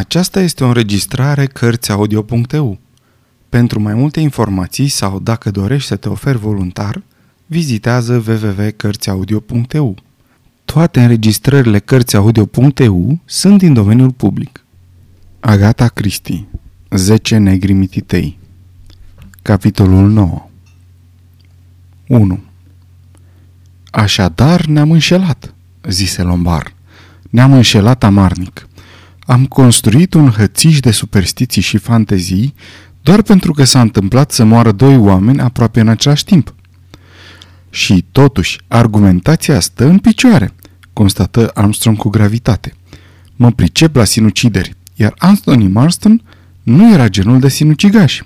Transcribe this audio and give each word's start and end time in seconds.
Aceasta 0.00 0.40
este 0.40 0.64
o 0.64 0.66
înregistrare 0.66 1.46
Cărțiaudio.eu. 1.46 2.78
Pentru 3.48 3.80
mai 3.80 3.94
multe 3.94 4.20
informații 4.20 4.88
sau 4.88 5.18
dacă 5.18 5.50
dorești 5.50 5.88
să 5.88 5.96
te 5.96 6.08
oferi 6.08 6.38
voluntar, 6.38 7.02
vizitează 7.46 8.24
www.cărțiaudio.eu. 8.26 9.96
Toate 10.64 11.00
înregistrările 11.00 11.78
Cărțiaudio.eu 11.78 13.18
sunt 13.24 13.58
din 13.58 13.72
domeniul 13.72 14.10
public. 14.12 14.64
Agata 15.40 15.88
Cristi 15.88 16.44
10 16.90 17.36
negri 17.36 17.72
mititei 17.72 18.38
Capitolul 19.42 20.10
9 20.10 20.48
1. 22.06 22.40
Așadar 23.90 24.64
ne-am 24.64 24.90
înșelat, 24.90 25.54
zise 25.88 26.22
Lombar. 26.22 26.74
Ne-am 27.30 27.52
înșelat 27.52 28.04
amarnic. 28.04 28.68
Am 29.30 29.46
construit 29.46 30.14
un 30.14 30.30
hățiș 30.30 30.80
de 30.80 30.90
superstiții 30.90 31.62
și 31.62 31.76
fantezii 31.76 32.54
doar 33.02 33.22
pentru 33.22 33.52
că 33.52 33.64
s-a 33.64 33.80
întâmplat 33.80 34.30
să 34.30 34.44
moară 34.44 34.72
doi 34.72 34.96
oameni 34.96 35.40
aproape 35.40 35.80
în 35.80 35.88
același 35.88 36.24
timp. 36.24 36.54
Și 37.70 38.04
totuși, 38.12 38.60
argumentația 38.68 39.60
stă 39.60 39.84
în 39.84 39.98
picioare, 39.98 40.54
constată 40.92 41.50
Armstrong 41.54 41.96
cu 41.96 42.08
gravitate. 42.08 42.74
Mă 43.36 43.50
pricep 43.50 43.96
la 43.96 44.04
sinucideri, 44.04 44.76
iar 44.94 45.14
Anthony 45.18 45.68
Marston 45.68 46.22
nu 46.62 46.92
era 46.92 47.08
genul 47.08 47.40
de 47.40 47.48
sinucigaș. 47.48 48.22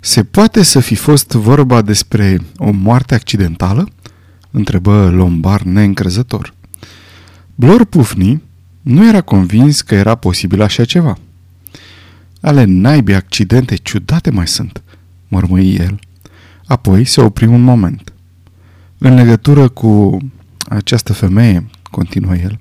Se 0.00 0.24
poate 0.24 0.62
să 0.62 0.80
fi 0.80 0.94
fost 0.94 1.32
vorba 1.32 1.82
despre 1.82 2.40
o 2.56 2.70
moarte 2.70 3.14
accidentală? 3.14 3.88
întrebă 4.50 5.10
Lombar 5.10 5.62
neîncrezător. 5.62 6.54
Blor 7.54 7.84
Pufni 7.84 8.42
nu 8.86 9.08
era 9.08 9.20
convins 9.20 9.80
că 9.80 9.94
era 9.94 10.14
posibil 10.14 10.62
așa 10.62 10.84
ceva. 10.84 11.18
Ale 12.40 12.64
naibii 12.64 13.14
accidente 13.14 13.76
ciudate 13.76 14.30
mai 14.30 14.46
sunt, 14.46 14.82
mărmâi 15.28 15.74
el. 15.74 15.98
Apoi 16.66 17.04
se 17.04 17.20
opri 17.20 17.46
un 17.46 17.60
moment. 17.62 18.12
În 18.98 19.14
legătură 19.14 19.68
cu 19.68 20.18
această 20.68 21.12
femeie, 21.12 21.66
continuă 21.90 22.36
el, 22.36 22.58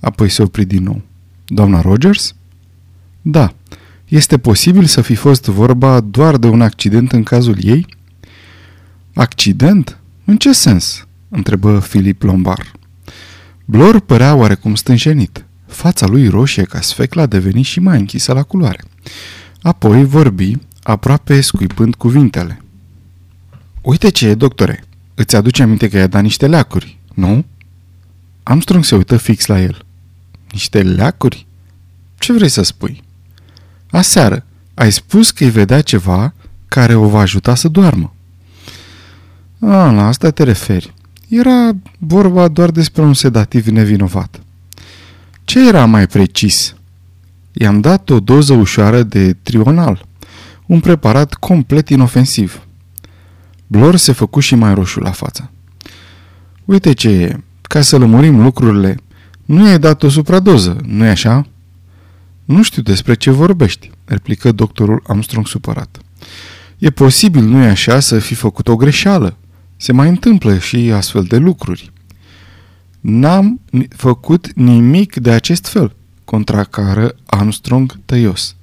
apoi 0.00 0.28
se 0.28 0.42
opri 0.42 0.64
din 0.64 0.82
nou. 0.82 1.02
Doamna 1.46 1.80
Rogers? 1.80 2.34
Da. 3.22 3.54
Este 4.04 4.38
posibil 4.38 4.84
să 4.84 5.00
fi 5.00 5.14
fost 5.14 5.44
vorba 5.44 6.00
doar 6.00 6.36
de 6.36 6.46
un 6.46 6.60
accident 6.60 7.12
în 7.12 7.22
cazul 7.22 7.56
ei? 7.60 7.86
Accident? 9.14 9.98
În 10.24 10.36
ce 10.36 10.52
sens? 10.52 11.06
întrebă 11.28 11.80
Filip 11.80 12.22
Lombar. 12.22 12.77
Blor 13.70 14.00
părea 14.00 14.34
oarecum 14.34 14.74
stânjenit. 14.74 15.44
Fața 15.66 16.06
lui 16.06 16.28
roșie 16.28 16.62
ca 16.62 16.80
sfecla 16.80 17.26
deveni 17.26 17.62
și 17.62 17.80
mai 17.80 17.98
închisă 17.98 18.32
la 18.32 18.42
culoare. 18.42 18.84
Apoi 19.62 20.04
vorbi, 20.04 20.56
aproape 20.82 21.40
scuipând 21.40 21.94
cuvintele. 21.94 22.62
Uite 23.82 24.08
ce 24.08 24.26
e, 24.28 24.34
doctore, 24.34 24.84
îți 25.14 25.36
aduce 25.36 25.62
aminte 25.62 25.88
că 25.88 25.96
i-a 25.96 26.06
dat 26.06 26.22
niște 26.22 26.46
leacuri, 26.46 26.98
nu? 27.14 27.44
Armstrong 28.42 28.84
se 28.84 28.94
uită 28.94 29.16
fix 29.16 29.46
la 29.46 29.60
el. 29.60 29.84
Niște 30.50 30.82
leacuri? 30.82 31.46
Ce 32.18 32.32
vrei 32.32 32.48
să 32.48 32.62
spui? 32.62 33.02
Aseară, 33.90 34.44
ai 34.74 34.92
spus 34.92 35.30
că 35.30 35.44
îi 35.44 35.50
vedea 35.50 35.80
ceva 35.80 36.34
care 36.68 36.94
o 36.94 37.08
va 37.08 37.20
ajuta 37.20 37.54
să 37.54 37.68
doarmă. 37.68 38.14
A, 39.60 39.90
la 39.90 40.06
asta 40.06 40.30
te 40.30 40.42
referi. 40.42 40.94
Era 41.28 41.70
vorba 41.98 42.48
doar 42.48 42.70
despre 42.70 43.02
un 43.02 43.14
sedativ 43.14 43.66
nevinovat. 43.66 44.40
Ce 45.44 45.68
era 45.68 45.84
mai 45.84 46.06
precis? 46.06 46.74
I-am 47.52 47.80
dat 47.80 48.10
o 48.10 48.20
doză 48.20 48.52
ușoară 48.52 49.02
de 49.02 49.32
trional, 49.32 50.06
un 50.66 50.80
preparat 50.80 51.34
complet 51.34 51.88
inofensiv. 51.88 52.66
Blor 53.66 53.96
se 53.96 54.12
făcu 54.12 54.40
și 54.40 54.54
mai 54.54 54.74
roșu 54.74 55.00
la 55.00 55.10
față. 55.10 55.50
Uite 56.64 56.92
ce 56.92 57.08
e, 57.08 57.40
ca 57.62 57.80
să 57.80 57.98
lămurim 57.98 58.42
lucrurile, 58.42 58.96
nu 59.44 59.66
i-ai 59.66 59.78
dat 59.78 60.02
o 60.02 60.08
supradoză, 60.08 60.76
nu-i 60.86 61.08
așa? 61.08 61.46
Nu 62.44 62.62
știu 62.62 62.82
despre 62.82 63.14
ce 63.14 63.30
vorbești, 63.30 63.90
replică 64.04 64.52
doctorul 64.52 65.02
Armstrong 65.06 65.46
supărat. 65.46 65.98
E 66.78 66.90
posibil, 66.90 67.42
nu-i 67.42 67.66
așa, 67.66 68.00
să 68.00 68.18
fi 68.18 68.34
făcut 68.34 68.68
o 68.68 68.76
greșeală. 68.76 69.36
Se 69.80 69.92
mai 69.92 70.08
întâmplă 70.08 70.58
și 70.58 70.76
astfel 70.76 71.22
de 71.22 71.36
lucruri. 71.36 71.92
N-am 73.00 73.60
făcut 73.96 74.52
nimic 74.52 75.16
de 75.16 75.30
acest 75.30 75.66
fel, 75.66 75.96
contracară 76.24 77.14
Armstrong 77.26 77.98
tăios. 78.04 78.56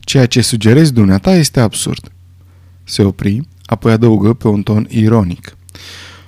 Ceea 0.00 0.26
ce 0.26 0.40
sugerezi 0.40 0.92
dumneata 0.92 1.34
este 1.34 1.60
absurd. 1.60 2.12
Se 2.84 3.02
opri, 3.02 3.40
apoi 3.64 3.92
adăugă 3.92 4.34
pe 4.34 4.48
un 4.48 4.62
ton 4.62 4.86
ironic. 4.90 5.56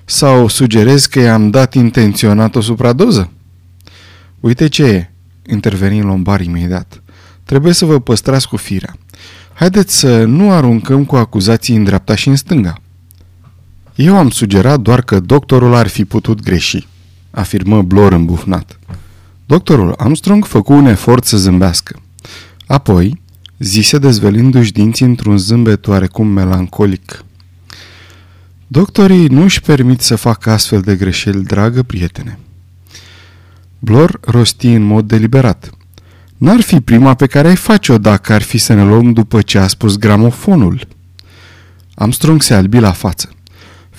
Sau 0.05 0.49
sugerezi 0.49 1.09
că 1.09 1.21
i-am 1.21 1.51
dat 1.51 1.75
intenționat 1.75 2.57
o 2.57 2.61
supradoză? 2.61 3.31
Uite 4.41 4.69
ce 4.69 4.85
e, 4.85 5.11
interveni 5.53 6.01
Lombar 6.01 6.41
imediat. 6.41 7.03
Trebuie 7.45 7.73
să 7.73 7.85
vă 7.85 8.01
păstrați 8.01 8.49
cu 8.49 8.57
firea. 8.57 8.97
Haideți 9.53 9.99
să 9.99 10.25
nu 10.25 10.51
aruncăm 10.51 11.05
cu 11.05 11.17
acuzații 11.17 11.77
în 11.77 11.85
dreapta 11.85 12.15
și 12.15 12.29
în 12.29 12.37
stânga. 12.37 12.75
Eu 13.95 14.17
am 14.17 14.31
sugerat 14.31 14.81
doar 14.81 15.03
că 15.03 15.21
doctorul 15.21 15.75
ar 15.75 15.87
fi 15.87 16.05
putut 16.05 16.43
greși, 16.43 16.87
afirmă 17.31 17.83
Blor 17.83 18.13
îmbufnat. 18.13 18.79
Doctorul 19.47 19.95
Armstrong 19.97 20.45
făcu 20.45 20.73
un 20.73 20.87
efort 20.87 21.25
să 21.25 21.37
zâmbească. 21.37 22.01
Apoi, 22.67 23.21
zise 23.59 23.99
dezvelindu-și 23.99 24.73
dinții 24.73 25.07
într-un 25.07 25.39
zâmbet 25.39 25.87
oarecum 25.87 26.27
melancolic. 26.27 27.25
Doctorii 28.67 29.27
nu 29.27 29.43
își 29.43 29.61
permit 29.61 30.01
să 30.01 30.17
facă 30.17 30.51
astfel 30.51 30.81
de 30.81 30.97
greșeli, 30.97 31.43
dragă 31.43 31.83
prietene. 31.83 32.39
Blor 33.79 34.21
rosti 34.23 34.67
în 34.67 34.83
mod 34.83 35.09
deliberat. 35.09 35.71
N-ar 36.37 36.61
fi 36.61 36.81
prima 36.81 37.15
pe 37.15 37.27
care 37.27 37.49
ai 37.49 37.57
face-o 37.57 37.99
dacă 37.99 38.33
ar 38.33 38.43
fi 38.43 38.59
să 38.59 38.73
ne 38.73 38.85
luăm 38.85 39.13
după 39.13 39.43
ce 39.43 39.59
a 39.59 39.67
spus 39.67 39.97
gramofonul. 39.97 40.87
Armstrong 41.95 42.43
se 42.43 42.55
albi 42.55 42.79
la 42.79 42.93
față. 42.93 43.29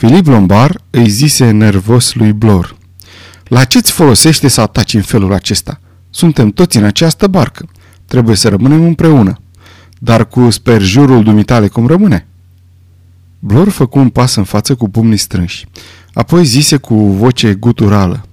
Filip 0.01 0.27
Lombar 0.27 0.81
îi 0.89 1.09
zise 1.09 1.51
nervos 1.51 2.13
lui 2.13 2.33
Blor. 2.33 2.75
La 3.43 3.63
ce-ți 3.63 3.91
folosește 3.91 4.47
să 4.47 4.61
ataci 4.61 4.93
în 4.93 5.01
felul 5.01 5.33
acesta? 5.33 5.79
Suntem 6.09 6.49
toți 6.49 6.77
în 6.77 6.83
această 6.83 7.27
barcă. 7.27 7.69
Trebuie 8.05 8.35
să 8.35 8.49
rămânem 8.49 8.83
împreună. 8.83 9.41
Dar 9.99 10.27
cu 10.27 10.49
sperjurul 10.49 11.23
dumitale 11.23 11.67
cum 11.67 11.87
rămâne? 11.87 12.27
Blor 13.39 13.69
făcu 13.69 13.99
un 13.99 14.09
pas 14.09 14.35
în 14.35 14.43
față 14.43 14.75
cu 14.75 14.89
pumnii 14.89 15.17
strânși. 15.17 15.65
Apoi 16.13 16.45
zise 16.45 16.77
cu 16.77 16.95
voce 16.95 17.53
guturală. 17.53 18.25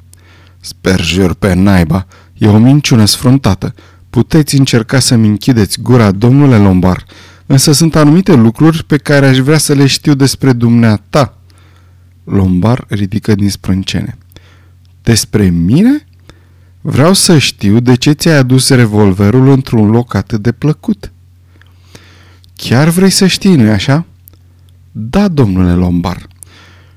Sperjur 0.60 1.34
pe 1.34 1.54
naiba, 1.54 2.06
e 2.34 2.46
o 2.46 2.58
minciună 2.58 3.04
sfruntată. 3.04 3.74
Puteți 4.10 4.56
încerca 4.56 4.98
să-mi 4.98 5.28
închideți 5.28 5.80
gura, 5.80 6.10
domnule 6.10 6.56
Lombar, 6.56 7.04
însă 7.46 7.72
sunt 7.72 7.96
anumite 7.96 8.34
lucruri 8.34 8.84
pe 8.84 8.96
care 8.96 9.26
aș 9.26 9.38
vrea 9.38 9.58
să 9.58 9.72
le 9.72 9.86
știu 9.86 10.14
despre 10.14 10.52
dumneata. 10.52 11.37
Lombar 12.28 12.84
ridică 12.88 13.34
din 13.34 13.50
sprâncene. 13.50 14.18
Despre 15.02 15.48
mine? 15.48 16.06
Vreau 16.80 17.12
să 17.12 17.38
știu 17.38 17.80
de 17.80 17.94
ce 17.94 18.12
ți-ai 18.12 18.36
adus 18.36 18.68
revolverul 18.68 19.48
într-un 19.48 19.90
loc 19.90 20.14
atât 20.14 20.42
de 20.42 20.52
plăcut. 20.52 21.12
Chiar 22.56 22.88
vrei 22.88 23.10
să 23.10 23.26
știi, 23.26 23.56
nu-i 23.56 23.70
așa? 23.70 24.06
Da, 24.92 25.28
domnule 25.28 25.72
Lombar. 25.72 26.28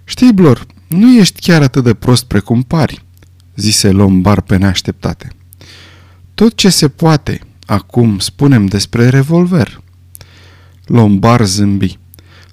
Știi, 0.03 0.33
Blor, 0.33 0.65
nu 0.87 1.17
ești 1.17 1.39
chiar 1.39 1.61
atât 1.61 1.83
de 1.83 1.93
prost 1.93 2.25
precum 2.25 2.61
pari, 2.61 3.03
zise 3.55 3.91
Lombar 3.91 4.41
pe 4.41 4.57
neașteptate. 4.57 5.31
Tot 6.33 6.55
ce 6.55 6.69
se 6.69 6.87
poate, 6.87 7.39
acum 7.65 8.19
spunem 8.19 8.65
despre 8.65 9.09
revolver. 9.09 9.81
Lombar 10.85 11.45
zâmbi. 11.45 11.99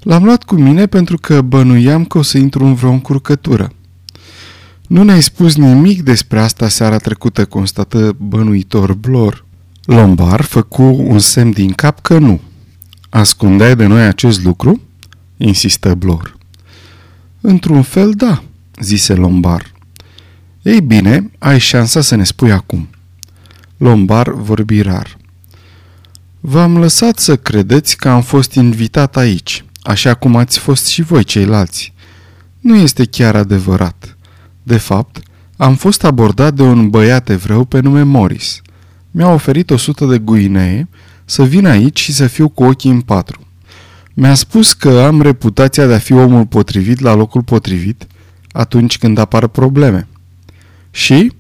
L-am 0.08 0.25
luat 0.25 0.44
cu 0.44 0.55
mine 0.55 0.87
pentru 0.87 1.19
că 1.19 1.43
bănuiam 1.43 2.05
că 2.05 2.19
o 2.19 2.22
să 2.22 2.38
intru 2.38 2.64
în 2.64 2.75
vreo 2.75 2.90
încurcătură. 2.90 3.72
Nu 4.87 5.02
ne-ai 5.02 5.22
spus 5.22 5.56
nimic 5.56 6.02
despre 6.02 6.40
asta 6.40 6.69
seara 6.69 6.96
trecută, 6.96 7.44
constată 7.44 8.16
bănuitor 8.19 8.94
Blor. 8.94 9.44
Lombar 9.84 10.40
făcu 10.40 10.82
un 10.82 11.19
semn 11.19 11.50
din 11.50 11.72
cap 11.72 12.00
că 12.00 12.19
nu. 12.19 12.40
Ascundeai 13.08 13.76
de 13.76 13.87
noi 13.87 14.02
acest 14.02 14.44
lucru? 14.44 14.81
insistă 15.37 15.94
Blor. 15.94 16.37
Într-un 17.40 17.82
fel, 17.82 18.12
da, 18.12 18.43
zise 18.81 19.14
Lombar. 19.14 19.72
Ei 20.62 20.81
bine, 20.81 21.31
ai 21.38 21.58
șansa 21.58 22.00
să 22.00 22.14
ne 22.14 22.25
spui 22.25 22.52
acum. 22.52 22.88
Lombar 23.76 24.32
vorbi 24.32 24.82
rar. 24.82 25.16
V-am 26.40 26.78
lăsat 26.78 27.19
să 27.19 27.37
credeți 27.37 27.96
că 27.96 28.08
am 28.08 28.22
fost 28.22 28.52
invitat 28.52 29.16
aici, 29.16 29.64
așa 29.83 30.15
cum 30.15 30.37
ați 30.37 30.59
fost 30.59 30.87
și 30.87 31.03
voi 31.03 31.25
ceilalți. 31.25 31.93
Nu 32.61 32.77
este 32.77 33.05
chiar 33.05 33.37
adevărat. 33.37 34.17
De 34.63 34.77
fapt, 34.77 35.19
am 35.57 35.75
fost 35.75 36.05
abordat 36.05 36.55
de 36.55 36.63
un 36.63 36.91
băiat 36.91 37.29
evreu 37.29 37.65
pe 37.65 37.81
nume 37.81 38.03
Morris. 38.03 38.61
mi-a 39.11 39.29
oferit 39.29 39.71
o 39.71 39.77
sută 39.77 40.05
de 40.05 40.19
guinee 40.19 40.89
să 41.25 41.45
vin 41.45 41.67
aici 41.67 42.01
și 42.01 42.13
să 42.13 42.27
fiu 42.27 42.49
cu 42.49 42.65
ochii 42.65 42.91
în 42.91 43.01
patru. 43.01 43.47
Mi-a 44.15 44.35
spus 44.35 44.73
că 44.73 45.01
am 45.01 45.23
reputația 45.23 45.87
de 45.87 45.95
a 45.95 45.99
fi 45.99 46.13
omul 46.13 46.47
potrivit 46.47 47.01
la 47.01 47.15
locul 47.15 47.43
potrivit 47.43 48.07
atunci 48.53 48.99
când 48.99 49.19
apar 49.19 49.47
probleme. 49.47 50.09
Și? 50.91 51.33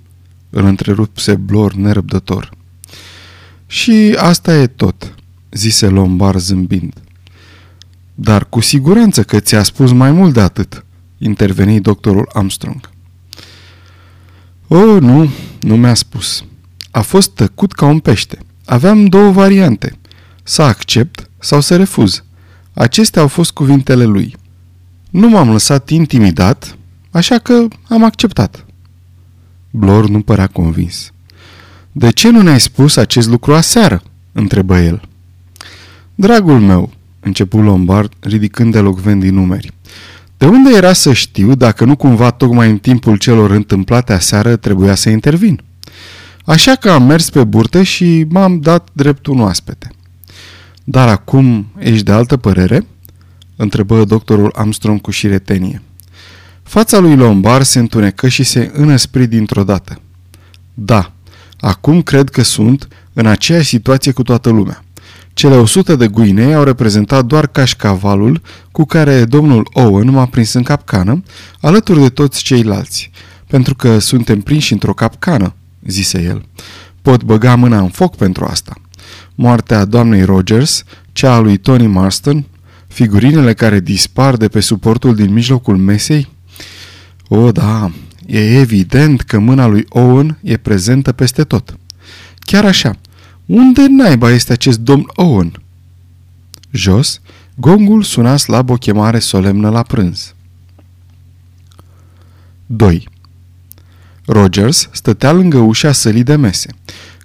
Îl 0.50 0.64
întrerupse 0.64 1.34
Blor 1.34 1.74
nerăbdător. 1.74 2.50
Și 3.66 4.14
asta 4.16 4.56
e 4.56 4.66
tot, 4.66 5.14
zise 5.50 5.86
Lombar 5.86 6.38
zâmbind. 6.38 6.94
Dar 8.20 8.48
cu 8.48 8.60
siguranță 8.60 9.22
că 9.22 9.40
ți-a 9.40 9.62
spus 9.62 9.92
mai 9.92 10.12
mult 10.12 10.32
de 10.32 10.40
atât, 10.40 10.84
interveni 11.18 11.80
doctorul 11.80 12.30
Armstrong. 12.32 12.90
Oh, 14.68 15.00
nu, 15.00 15.30
nu 15.60 15.76
mi-a 15.76 15.94
spus. 15.94 16.44
A 16.90 17.00
fost 17.00 17.30
tăcut 17.30 17.72
ca 17.72 17.86
un 17.86 17.98
pește. 17.98 18.38
Aveam 18.64 19.06
două 19.06 19.30
variante. 19.30 19.98
Să 20.42 20.62
accept 20.62 21.30
sau 21.38 21.60
să 21.60 21.76
refuz. 21.76 22.24
Acestea 22.74 23.22
au 23.22 23.28
fost 23.28 23.50
cuvintele 23.50 24.04
lui. 24.04 24.36
Nu 25.10 25.28
m-am 25.28 25.50
lăsat 25.50 25.90
intimidat, 25.90 26.76
așa 27.10 27.38
că 27.38 27.66
am 27.88 28.04
acceptat. 28.04 28.66
Blor 29.70 30.08
nu 30.08 30.20
părea 30.20 30.46
convins. 30.46 31.12
De 31.92 32.10
ce 32.10 32.30
nu 32.30 32.42
ne-ai 32.42 32.60
spus 32.60 32.96
acest 32.96 33.28
lucru 33.28 33.54
aseară?" 33.54 34.02
întrebă 34.32 34.78
el. 34.78 35.02
Dragul 36.14 36.60
meu, 36.60 36.96
începu 37.28 37.60
Lombard, 37.60 38.12
ridicând 38.20 38.74
elocvent 38.74 39.20
din 39.20 39.34
numeri. 39.34 39.72
De 40.36 40.46
unde 40.46 40.76
era 40.76 40.92
să 40.92 41.12
știu 41.12 41.54
dacă 41.54 41.84
nu 41.84 41.96
cumva 41.96 42.30
tocmai 42.30 42.70
în 42.70 42.78
timpul 42.78 43.16
celor 43.16 43.50
întâmplate 43.50 44.12
aseară 44.12 44.56
trebuia 44.56 44.94
să 44.94 45.10
intervin? 45.10 45.60
Așa 46.44 46.74
că 46.74 46.90
am 46.90 47.02
mers 47.02 47.30
pe 47.30 47.44
burtă 47.44 47.82
și 47.82 48.26
m-am 48.28 48.60
dat 48.60 48.88
drept 48.92 49.26
un 49.26 49.40
oaspete. 49.40 49.90
Dar 50.84 51.08
acum 51.08 51.66
ești 51.78 52.04
de 52.04 52.12
altă 52.12 52.36
părere? 52.36 52.86
întrebă 53.56 54.04
doctorul 54.04 54.52
Armstrong 54.54 55.00
cu 55.00 55.10
șiretenie. 55.10 55.82
Fața 56.62 56.98
lui 56.98 57.16
Lombard 57.16 57.64
se 57.64 57.78
întunecă 57.78 58.28
și 58.28 58.42
se 58.42 58.70
înăspri 58.74 59.26
dintr-o 59.26 59.64
dată. 59.64 60.00
Da, 60.74 61.12
acum 61.60 62.02
cred 62.02 62.28
că 62.28 62.42
sunt 62.42 62.88
în 63.12 63.26
aceeași 63.26 63.68
situație 63.68 64.12
cu 64.12 64.22
toată 64.22 64.50
lumea. 64.50 64.84
Cele 65.38 65.56
100 65.56 65.96
de 65.96 66.08
guinei 66.08 66.54
au 66.54 66.62
reprezentat 66.62 67.24
doar 67.24 67.46
cașcavalul 67.46 68.40
cu 68.72 68.84
care 68.84 69.24
domnul 69.24 69.68
Owen 69.72 70.10
m-a 70.10 70.26
prins 70.26 70.52
în 70.52 70.62
capcană, 70.62 71.22
alături 71.60 72.00
de 72.00 72.08
toți 72.08 72.42
ceilalți, 72.42 73.10
pentru 73.46 73.74
că 73.74 73.98
suntem 73.98 74.40
prinși 74.40 74.72
într-o 74.72 74.92
capcană, 74.94 75.54
zise 75.86 76.22
el. 76.22 76.44
Pot 77.02 77.24
băga 77.24 77.54
mâna 77.54 77.78
în 77.78 77.88
foc 77.88 78.16
pentru 78.16 78.44
asta. 78.44 78.74
Moartea 79.34 79.84
doamnei 79.84 80.22
Rogers, 80.22 80.84
cea 81.12 81.34
a 81.34 81.38
lui 81.38 81.56
Tony 81.56 81.86
Marston, 81.86 82.46
figurinele 82.86 83.54
care 83.54 83.80
dispar 83.80 84.36
de 84.36 84.48
pe 84.48 84.60
suportul 84.60 85.14
din 85.14 85.32
mijlocul 85.32 85.76
mesei? 85.76 86.28
O, 87.28 87.52
da, 87.52 87.90
e 88.26 88.58
evident 88.58 89.20
că 89.20 89.38
mâna 89.38 89.66
lui 89.66 89.86
Owen 89.88 90.38
e 90.42 90.56
prezentă 90.56 91.12
peste 91.12 91.44
tot. 91.44 91.78
Chiar 92.38 92.64
așa, 92.64 92.96
unde 93.48 93.86
naiba 93.86 94.30
este 94.30 94.52
acest 94.52 94.78
domn 94.78 95.10
Owen? 95.14 95.62
Jos, 96.70 97.20
gongul 97.54 98.02
suna 98.02 98.36
slab 98.36 98.70
o 98.70 98.74
chemare 98.74 99.18
solemnă 99.18 99.70
la 99.70 99.82
prânz. 99.82 100.34
2. 102.66 103.08
Rogers 104.24 104.88
stătea 104.92 105.32
lângă 105.32 105.58
ușa 105.58 105.92
sălii 105.92 106.22
de 106.22 106.36
mese. 106.36 106.74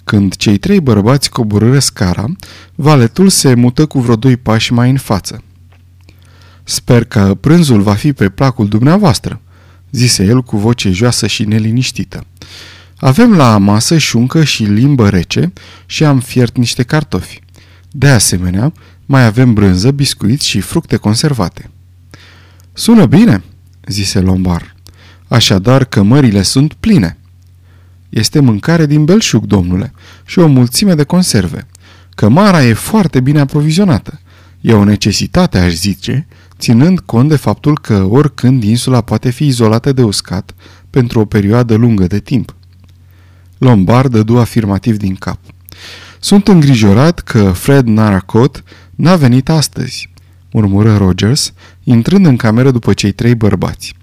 Când 0.04 0.36
cei 0.36 0.58
trei 0.58 0.80
bărbați 0.80 1.30
coborâre 1.30 1.80
scara, 1.80 2.26
valetul 2.76 3.30
se 3.30 3.54
mută 3.54 3.86
cu 3.86 4.00
vreo 4.00 4.16
doi 4.16 4.38
pași 4.38 4.74
mai 4.74 4.90
în 4.90 4.98
față. 4.98 5.44
Sper 6.64 7.04
că 7.04 7.38
prânzul 7.40 7.82
va 7.82 7.94
fi 7.94 8.14
pe 8.14 8.30
placul 8.30 8.68
dumneavoastră, 8.68 9.42
zise 9.92 10.24
el 10.24 10.42
cu 10.42 10.58
voce 10.58 10.92
joasă 10.92 11.28
și 11.28 11.44
neliniștită. 11.44 12.26
Avem 13.04 13.36
la 13.36 13.58
masă 13.58 13.98
șuncă 13.98 14.44
și 14.44 14.64
limbă 14.64 15.10
rece 15.10 15.54
și 15.86 16.04
am 16.04 16.20
fiert 16.20 16.58
niște 16.58 16.84
cartofi. 16.84 17.42
De 17.92 18.08
asemenea, 18.10 18.74
mai 19.06 19.26
avem 19.26 19.54
brânză, 19.54 19.92
biscuiți 19.92 20.48
și 20.48 20.60
fructe 20.60 20.96
conservate. 20.96 21.70
Sună 22.74 23.06
bine, 23.06 23.44
zise 23.88 24.20
Lombar. 24.20 24.76
Așadar, 25.28 25.84
cămările 25.84 26.42
sunt 26.42 26.74
pline. 26.74 27.18
Este 28.10 28.40
mâncare 28.40 28.86
din 28.86 29.06
belșug, 29.06 29.46
domnule, 29.46 29.94
și 30.26 30.40
o 30.40 30.48
mulțime 30.48 30.96
de 30.96 31.04
conserve. 31.04 31.68
Cămara 32.10 32.64
e 32.64 32.74
foarte 32.74 33.20
bine 33.20 33.40
aprovizionată. 33.40 34.20
E 34.62 34.74
o 34.74 34.84
necesitate, 34.84 35.58
aș 35.58 35.74
zice, 35.74 36.28
ținând 36.58 37.00
cont 37.00 37.30
de 37.30 37.36
faptul 37.36 37.80
că 37.80 38.04
oricând 38.10 38.64
insula 38.64 39.02
poate 39.02 39.30
fi 39.30 39.46
izolată 39.46 39.92
de 39.92 40.04
uscat 40.04 40.54
pentru 40.90 41.20
o 41.20 41.26
perioadă 41.26 41.76
lungă 41.76 42.08
de 42.08 42.20
timp. 42.20 42.56
Lombard 43.64 44.12
dădu 44.12 44.38
afirmativ 44.38 44.98
din 44.98 45.16
cap. 45.16 45.40
Sunt 46.20 46.48
îngrijorat 46.48 47.20
că 47.20 47.52
Fred 47.52 47.88
Naracot 47.88 48.64
n-a 48.96 49.16
venit 49.16 49.50
astăzi, 49.50 50.10
murmură 50.52 50.98
Rogers, 50.98 51.54
intrând 51.84 52.26
în 52.26 52.36
cameră 52.36 52.72
după 52.72 52.94
cei 52.94 53.12
trei 53.12 53.36
bărbați. 53.36 53.96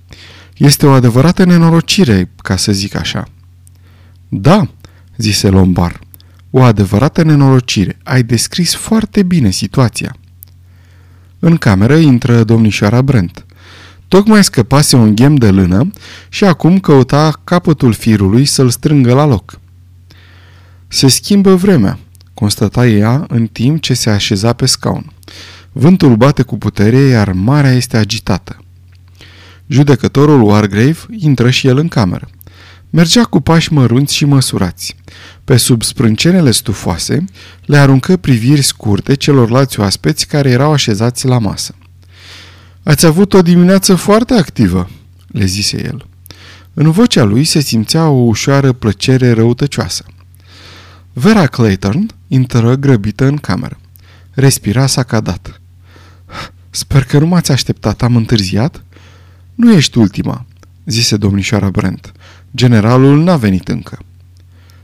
Este 0.56 0.86
o 0.86 0.90
adevărată 0.90 1.44
nenorocire, 1.44 2.30
ca 2.36 2.56
să 2.56 2.72
zic 2.72 2.94
așa. 2.94 3.24
Da, 4.28 4.68
zise 5.16 5.48
Lombard, 5.48 5.98
o 6.50 6.62
adevărată 6.62 7.22
nenorocire. 7.22 7.98
Ai 8.02 8.22
descris 8.22 8.74
foarte 8.74 9.22
bine 9.22 9.50
situația. 9.50 10.16
În 11.38 11.56
cameră 11.56 11.96
intră 11.96 12.44
domnișoara 12.44 13.02
Brent. 13.02 13.46
Tocmai 14.10 14.44
scăpase 14.44 14.96
un 14.96 15.14
ghem 15.14 15.34
de 15.34 15.50
lână 15.50 15.90
și 16.28 16.44
acum 16.44 16.78
căuta 16.78 17.40
capătul 17.44 17.92
firului 17.92 18.44
să-l 18.44 18.70
strângă 18.70 19.14
la 19.14 19.24
loc. 19.24 19.60
Se 20.88 21.08
schimbă 21.08 21.54
vremea, 21.54 21.98
constata 22.34 22.86
ea 22.86 23.24
în 23.28 23.46
timp 23.46 23.80
ce 23.80 23.94
se 23.94 24.10
așeza 24.10 24.52
pe 24.52 24.66
scaun. 24.66 25.12
Vântul 25.72 26.16
bate 26.16 26.42
cu 26.42 26.58
putere, 26.58 26.96
iar 26.96 27.32
marea 27.32 27.72
este 27.72 27.96
agitată. 27.96 28.56
Judecătorul 29.66 30.42
Wargrave 30.42 30.98
intră 31.10 31.50
și 31.50 31.66
el 31.66 31.78
în 31.78 31.88
cameră. 31.88 32.28
Mergea 32.90 33.24
cu 33.24 33.40
pași 33.40 33.72
mărunți 33.72 34.14
și 34.14 34.24
măsurați. 34.24 34.96
Pe 35.44 35.56
sub 35.56 35.82
sprâncenele 35.82 36.50
stufoase 36.50 37.24
le 37.64 37.76
aruncă 37.78 38.16
priviri 38.16 38.62
scurte 38.62 39.14
celorlalți 39.14 39.80
oaspeți 39.80 40.26
care 40.26 40.50
erau 40.50 40.72
așezați 40.72 41.26
la 41.26 41.38
masă. 41.38 41.74
Ați 42.82 43.06
avut 43.06 43.32
o 43.32 43.42
dimineață 43.42 43.94
foarte 43.94 44.34
activă, 44.34 44.90
le 45.26 45.44
zise 45.44 45.84
el. 45.84 46.06
În 46.74 46.90
vocea 46.90 47.24
lui 47.24 47.44
se 47.44 47.60
simțea 47.60 48.08
o 48.08 48.22
ușoară 48.22 48.72
plăcere 48.72 49.32
răutăcioasă. 49.32 50.04
Vera 51.12 51.46
Clayton 51.46 52.06
intră 52.28 52.74
grăbită 52.74 53.24
în 53.24 53.36
cameră. 53.36 53.78
Respira 54.30 54.86
sacadat. 54.86 55.60
Sper 56.70 57.04
că 57.04 57.18
nu 57.18 57.26
m-ați 57.26 57.52
așteptat, 57.52 58.02
am 58.02 58.16
întârziat? 58.16 58.84
Nu 59.54 59.72
ești 59.72 59.98
ultima, 59.98 60.46
zise 60.84 61.16
domnișoara 61.16 61.70
Brent. 61.70 62.12
Generalul 62.54 63.22
n-a 63.22 63.36
venit 63.36 63.68
încă. 63.68 63.98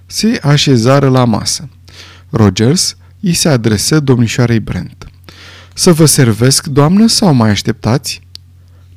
Se 0.06 0.40
așezară 0.42 1.08
la 1.08 1.24
masă. 1.24 1.68
Rogers 2.30 2.96
îi 3.20 3.34
se 3.34 3.48
adresă 3.48 4.00
domnișoarei 4.00 4.60
Brent. 4.60 5.10
Să 5.78 5.92
vă 5.92 6.04
servesc, 6.04 6.66
doamnă, 6.66 7.06
sau 7.06 7.34
mai 7.34 7.50
așteptați?" 7.50 8.20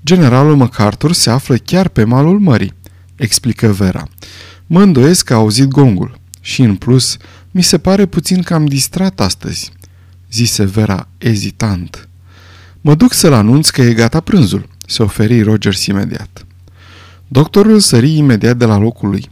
Generalul 0.05 0.55
MacArthur 0.55 1.13
se 1.13 1.29
află 1.29 1.55
chiar 1.55 1.88
pe 1.88 2.03
malul 2.03 2.39
mării," 2.39 2.74
explică 3.15 3.67
Vera. 3.67 4.07
Mă 4.67 4.81
îndoiesc 4.81 5.25
că 5.25 5.33
a 5.33 5.38
auzit 5.38 5.67
gongul. 5.67 6.19
Și 6.41 6.62
în 6.62 6.75
plus, 6.75 7.17
mi 7.51 7.62
se 7.62 7.77
pare 7.77 8.05
puțin 8.05 8.41
cam 8.41 8.65
distrat 8.65 9.19
astăzi," 9.19 9.71
zise 10.31 10.63
Vera 10.63 11.07
ezitant. 11.17 12.07
Mă 12.81 12.95
duc 12.95 13.13
să-l 13.13 13.33
anunț 13.33 13.69
că 13.69 13.81
e 13.81 13.93
gata 13.93 14.19
prânzul," 14.19 14.67
se 14.88 15.03
oferi 15.03 15.41
Rogers 15.41 15.86
imediat. 15.86 16.45
Doctorul 17.27 17.79
sări 17.79 18.15
imediat 18.15 18.57
de 18.57 18.65
la 18.65 18.77
locul 18.77 19.09
lui. 19.09 19.29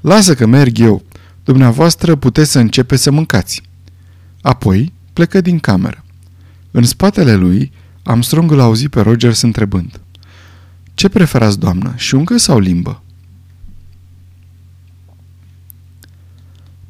Lasă 0.00 0.34
că 0.34 0.46
merg 0.46 0.78
eu. 0.78 1.02
Dumneavoastră 1.44 2.16
puteți 2.16 2.50
să 2.50 2.58
începeți 2.58 3.02
să 3.02 3.10
mâncați. 3.10 3.62
Apoi 4.40 4.92
plecă 5.12 5.40
din 5.40 5.58
cameră. 5.58 6.03
În 6.76 6.82
spatele 6.82 7.34
lui, 7.34 7.72
Armstrong 8.02 8.50
îl 8.50 8.60
auzi 8.60 8.88
pe 8.88 9.00
Rogers 9.00 9.40
întrebând. 9.40 10.00
Ce 10.94 11.08
preferați, 11.08 11.58
doamnă, 11.58 11.92
șuncă 11.96 12.36
sau 12.36 12.58
limbă? 12.58 13.02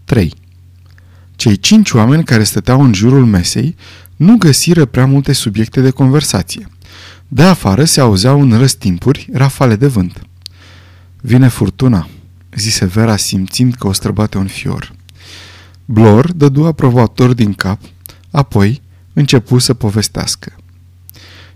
3. 0.05 0.35
Cei 1.37 1.57
cinci 1.57 1.91
oameni 1.91 2.25
care 2.25 2.45
stăteau 2.45 2.83
în 2.83 2.93
jurul 2.93 3.27
mesei 3.27 3.77
nu 4.17 4.37
găsiră 4.37 4.85
prea 4.85 5.07
multe 5.07 5.33
subiecte 5.33 5.81
de 5.81 5.91
conversație. 5.91 6.69
De 7.29 7.43
afară 7.43 7.85
se 7.85 8.01
auzeau 8.01 8.41
în 8.41 8.59
răstimpuri 8.59 9.29
rafale 9.33 9.77
de 9.77 9.87
vânt. 9.87 10.23
Vine 11.21 11.49
furtuna, 11.49 12.09
zise 12.57 12.85
Vera 12.85 13.17
simțind 13.17 13.75
că 13.75 13.87
o 13.87 13.93
străbate 13.93 14.39
un 14.39 14.47
fior. 14.47 14.93
Blor 15.85 16.33
dădu 16.33 16.65
aprobator 16.65 17.33
din 17.33 17.53
cap, 17.53 17.81
apoi 18.31 18.83
începu 19.15 19.59
să 19.59 19.75
povestească. 19.75 20.53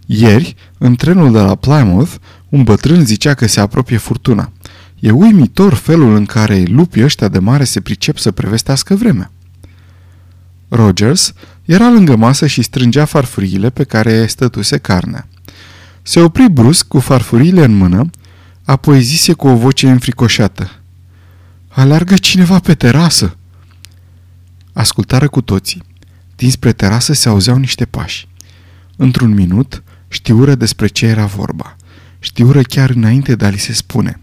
Ieri, 0.07 0.57
în 0.79 0.95
trenul 0.95 1.33
de 1.33 1.39
la 1.39 1.55
Plymouth, 1.55 2.15
un 2.49 2.63
bătrân 2.63 3.05
zicea 3.05 3.35
că 3.35 3.47
se 3.47 3.61
apropie 3.61 3.97
furtuna. 3.97 4.53
E 4.99 5.11
uimitor 5.11 5.75
felul 5.75 6.15
în 6.15 6.27
care 6.27 6.63
lupii 6.67 7.05
ăștia 7.05 7.29
de 7.29 7.39
mare 7.39 7.65
se 7.65 7.81
pricep 7.81 8.19
să 8.19 8.31
prevestească 8.31 8.95
vremea. 8.95 9.31
Rogers 10.69 11.33
era 11.65 11.91
lângă 11.91 12.17
masă 12.17 12.47
și 12.47 12.63
strângea 12.63 13.05
farfuriile 13.05 13.71
pe 13.71 13.85
care 13.85 14.27
stătuse 14.27 14.79
carnea. 14.79 15.29
Se 16.03 16.21
opri 16.21 16.51
brusc 16.51 16.87
cu 16.87 16.99
farfuriile 16.99 17.65
în 17.65 17.77
mână, 17.77 18.11
apoi 18.65 19.01
zise 19.01 19.33
cu 19.33 19.49
o 19.49 19.57
voce 19.57 19.91
înfricoșată. 19.91 20.71
Alargă 21.69 22.17
cineva 22.17 22.59
pe 22.59 22.75
terasă! 22.75 23.37
Ascultară 24.73 25.29
cu 25.29 25.41
toții. 25.41 25.83
Dinspre 26.39 26.73
terasă 26.73 27.13
se 27.13 27.29
auzeau 27.29 27.57
niște 27.57 27.85
pași. 27.85 28.29
Într-un 28.97 29.35
minut 29.35 29.83
știură 30.09 30.55
despre 30.55 30.87
ce 30.87 31.07
era 31.07 31.25
vorba. 31.27 31.77
Știură 32.19 32.63
chiar 32.63 32.91
înainte 32.91 33.35
de 33.35 33.45
a 33.45 33.49
li 33.49 33.59
se 33.59 33.73
spune. 33.73 34.21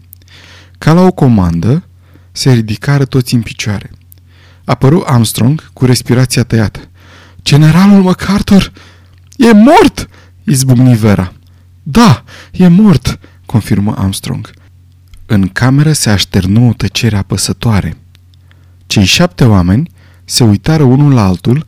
Ca 0.78 0.92
la 0.92 1.00
o 1.00 1.12
comandă, 1.12 1.84
se 2.32 2.52
ridicară 2.52 3.04
toți 3.04 3.34
în 3.34 3.42
picioare. 3.42 3.90
Apăru 4.64 5.02
Armstrong 5.06 5.70
cu 5.72 5.84
respirația 5.84 6.42
tăiată. 6.42 6.80
Generalul 7.42 8.02
MacArthur 8.02 8.72
e 9.36 9.52
mort!" 9.52 10.08
izbucni 10.44 10.94
Vera. 10.94 11.32
Da, 11.82 12.24
e 12.52 12.68
mort!" 12.68 13.18
confirmă 13.46 13.94
Armstrong. 13.96 14.50
În 15.26 15.48
cameră 15.48 15.92
se 15.92 16.10
așternu 16.10 16.68
o 16.68 16.72
tăcere 16.72 17.16
apăsătoare. 17.16 17.96
Cei 18.86 19.04
șapte 19.04 19.44
oameni 19.44 19.90
se 20.24 20.44
uitară 20.44 20.82
unul 20.82 21.12
la 21.12 21.24
altul, 21.24 21.66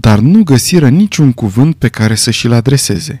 dar 0.00 0.18
nu 0.18 0.42
găsiră 0.42 0.88
niciun 0.88 1.32
cuvânt 1.32 1.76
pe 1.76 1.88
care 1.88 2.14
să 2.14 2.30
și-l 2.30 2.52
adreseze. 2.52 3.18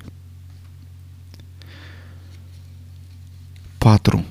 4. 3.78 4.24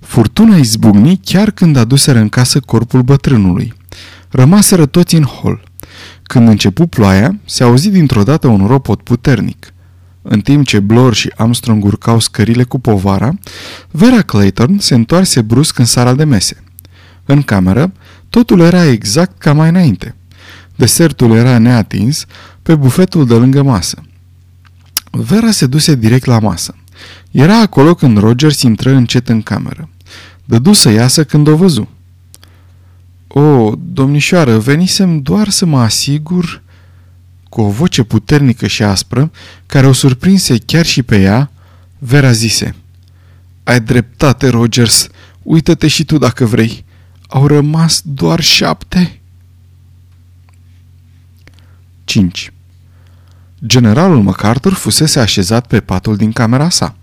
Furtuna 0.00 0.56
izbucni 0.56 1.20
chiar 1.24 1.50
când 1.50 1.76
aduseră 1.76 2.18
în 2.18 2.28
casă 2.28 2.60
corpul 2.60 3.02
bătrânului. 3.02 3.72
Rămaseră 4.28 4.86
toți 4.86 5.14
în 5.14 5.22
hol. 5.22 5.62
Când 6.22 6.48
începu 6.48 6.86
ploaia, 6.86 7.38
se 7.44 7.62
auzi 7.62 7.90
dintr-o 7.90 8.22
dată 8.22 8.46
un 8.46 8.66
ropot 8.66 9.02
puternic. 9.02 9.72
În 10.22 10.40
timp 10.40 10.66
ce 10.66 10.80
Blor 10.80 11.14
și 11.14 11.32
Armstrong 11.36 11.84
urcau 11.84 12.18
scările 12.18 12.64
cu 12.64 12.78
povara, 12.78 13.38
Vera 13.90 14.22
Clayton 14.22 14.78
se 14.78 14.94
întoarse 14.94 15.42
brusc 15.42 15.78
în 15.78 15.84
sala 15.84 16.14
de 16.14 16.24
mese. 16.24 16.64
În 17.24 17.42
cameră, 17.42 17.92
totul 18.28 18.60
era 18.60 18.86
exact 18.86 19.38
ca 19.38 19.52
mai 19.52 19.68
înainte. 19.68 20.14
Desertul 20.80 21.36
era 21.36 21.58
neatins 21.58 22.24
pe 22.62 22.74
bufetul 22.74 23.26
de 23.26 23.34
lângă 23.34 23.62
masă. 23.62 24.02
Vera 25.10 25.50
se 25.50 25.66
duse 25.66 25.94
direct 25.94 26.24
la 26.24 26.38
masă. 26.38 26.74
Era 27.30 27.60
acolo 27.60 27.94
când 27.94 28.18
Rogers 28.18 28.62
intră 28.62 28.90
încet 28.90 29.28
în 29.28 29.42
cameră. 29.42 29.88
Dădu 30.44 30.72
să 30.72 30.90
iasă 30.90 31.24
când 31.24 31.46
o 31.46 31.56
văzu. 31.56 31.88
O, 33.28 33.72
domnișoară, 33.92 34.58
venisem 34.58 35.22
doar 35.22 35.48
să 35.48 35.66
mă 35.66 35.80
asigur 35.80 36.62
cu 37.48 37.60
o 37.60 37.70
voce 37.70 38.02
puternică 38.02 38.66
și 38.66 38.82
aspră, 38.82 39.30
care 39.66 39.86
o 39.86 39.92
surprinse 39.92 40.58
chiar 40.58 40.86
și 40.86 41.02
pe 41.02 41.20
ea, 41.20 41.50
Vera 41.98 42.32
zise 42.32 42.74
Ai 43.62 43.80
dreptate, 43.80 44.48
Rogers, 44.48 45.08
uită-te 45.42 45.88
și 45.88 46.04
tu 46.04 46.18
dacă 46.18 46.44
vrei. 46.44 46.84
Au 47.28 47.46
rămas 47.46 48.02
doar 48.04 48.40
șapte? 48.40 49.19
5. 52.10 52.52
Generalul 53.66 54.22
MacArthur 54.22 54.72
fusese 54.72 55.20
așezat 55.20 55.66
pe 55.66 55.80
patul 55.80 56.16
din 56.16 56.32
camera 56.32 56.68
sa. 56.68 56.96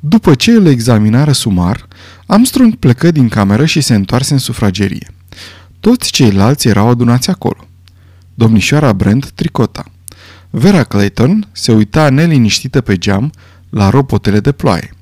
După 0.00 0.34
ce 0.34 0.50
îl 0.50 0.66
examinară 0.66 1.32
sumar, 1.32 1.88
Armstrong 2.26 2.74
plecă 2.74 3.10
din 3.10 3.28
cameră 3.28 3.64
și 3.64 3.80
se 3.80 3.94
întoarse 3.94 4.32
în 4.32 4.38
sufragerie. 4.38 5.12
Toți 5.80 6.10
ceilalți 6.10 6.68
erau 6.68 6.88
adunați 6.88 7.30
acolo. 7.30 7.68
Domnișoara 8.34 8.92
Brent 8.92 9.30
tricota. 9.30 9.84
Vera 10.50 10.84
Clayton 10.84 11.48
se 11.52 11.72
uita 11.72 12.08
neliniștită 12.08 12.80
pe 12.80 12.96
geam 12.96 13.32
la 13.68 13.90
ropotele 13.90 14.40
de 14.40 14.52
ploaie. 14.52 14.94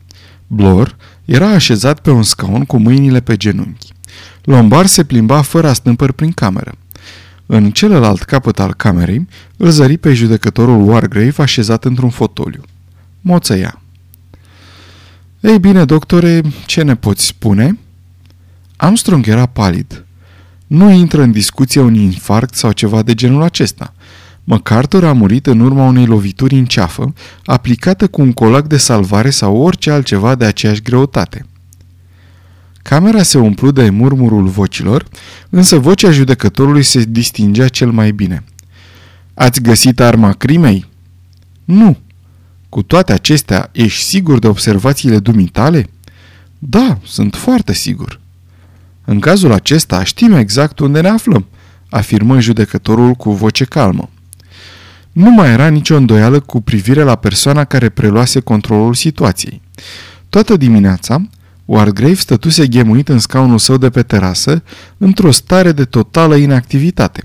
Blor 0.46 0.96
era 1.24 1.48
așezat 1.48 2.00
pe 2.00 2.10
un 2.10 2.22
scaun 2.22 2.64
cu 2.64 2.78
mâinile 2.78 3.20
pe 3.20 3.36
genunchi. 3.36 3.92
Lombar 4.42 4.86
se 4.86 5.04
plimba 5.04 5.42
fără 5.42 5.68
astâmpări 5.68 6.12
prin 6.12 6.32
cameră. 6.32 6.74
În 7.50 7.70
celălalt 7.70 8.22
capăt 8.22 8.58
al 8.58 8.74
camerei 8.74 9.28
îl 9.56 9.70
zări 9.70 9.98
pe 9.98 10.14
judecătorul 10.14 10.88
Wargrave 10.88 11.42
așezat 11.42 11.84
într-un 11.84 12.10
fotoliu. 12.10 12.62
Moțăia. 13.20 13.80
Ei 15.40 15.58
bine, 15.58 15.84
doctore, 15.84 16.42
ce 16.66 16.82
ne 16.82 16.96
poți 16.96 17.26
spune?" 17.26 17.78
Armstrong 18.76 19.26
era 19.26 19.46
palid. 19.46 20.04
Nu 20.66 20.90
intră 20.90 21.22
în 21.22 21.30
discuție 21.30 21.80
un 21.80 21.94
infarct 21.94 22.54
sau 22.54 22.72
ceva 22.72 23.02
de 23.02 23.14
genul 23.14 23.42
acesta. 23.42 23.94
MacArthur 24.44 25.04
a 25.04 25.12
murit 25.12 25.46
în 25.46 25.60
urma 25.60 25.84
unei 25.84 26.06
lovituri 26.06 26.54
în 26.58 26.64
ceafă, 26.64 27.14
aplicată 27.44 28.08
cu 28.08 28.20
un 28.20 28.32
colac 28.32 28.66
de 28.66 28.76
salvare 28.76 29.30
sau 29.30 29.56
orice 29.56 29.90
altceva 29.90 30.34
de 30.34 30.44
aceeași 30.44 30.82
greutate. 30.82 31.46
Camera 32.88 33.22
se 33.22 33.38
umplu 33.38 33.70
de 33.70 33.90
murmurul 33.90 34.46
vocilor, 34.46 35.04
însă 35.50 35.78
vocea 35.78 36.10
judecătorului 36.10 36.82
se 36.82 37.04
distingea 37.08 37.68
cel 37.68 37.90
mai 37.90 38.10
bine. 38.12 38.44
Ați 39.34 39.62
găsit 39.62 40.00
arma 40.00 40.32
crimei? 40.32 40.86
Nu. 41.64 41.98
Cu 42.68 42.82
toate 42.82 43.12
acestea, 43.12 43.68
ești 43.72 44.02
sigur 44.02 44.38
de 44.38 44.46
observațiile 44.46 45.18
dumitale? 45.18 45.90
Da, 46.58 46.98
sunt 47.04 47.34
foarte 47.34 47.72
sigur. 47.72 48.20
În 49.04 49.20
cazul 49.20 49.52
acesta 49.52 50.04
știm 50.04 50.32
exact 50.32 50.78
unde 50.78 51.00
ne 51.00 51.08
aflăm, 51.08 51.46
afirmă 51.88 52.40
judecătorul 52.40 53.12
cu 53.12 53.32
voce 53.32 53.64
calmă. 53.64 54.10
Nu 55.12 55.30
mai 55.30 55.50
era 55.50 55.68
nicio 55.68 55.96
îndoială 55.96 56.40
cu 56.40 56.60
privire 56.60 57.02
la 57.02 57.14
persoana 57.14 57.64
care 57.64 57.88
preluase 57.88 58.40
controlul 58.40 58.94
situației. 58.94 59.60
Toată 60.28 60.56
dimineața, 60.56 61.22
Wargrave 61.68 62.14
stătuse 62.14 62.66
ghemuit 62.66 63.08
în 63.08 63.18
scaunul 63.18 63.58
său 63.58 63.76
de 63.76 63.90
pe 63.90 64.02
terasă, 64.02 64.62
într-o 64.98 65.30
stare 65.30 65.72
de 65.72 65.84
totală 65.84 66.36
inactivitate. 66.36 67.22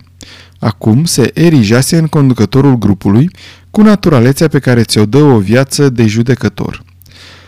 Acum 0.59 1.05
se 1.05 1.31
erijase 1.33 1.97
în 1.97 2.07
conducătorul 2.07 2.77
grupului, 2.77 3.29
cu 3.71 3.81
naturalețea 3.81 4.47
pe 4.47 4.59
care 4.59 4.83
ți-o 4.83 5.05
dă 5.05 5.17
o 5.17 5.39
viață 5.39 5.89
de 5.89 6.05
judecător. 6.05 6.83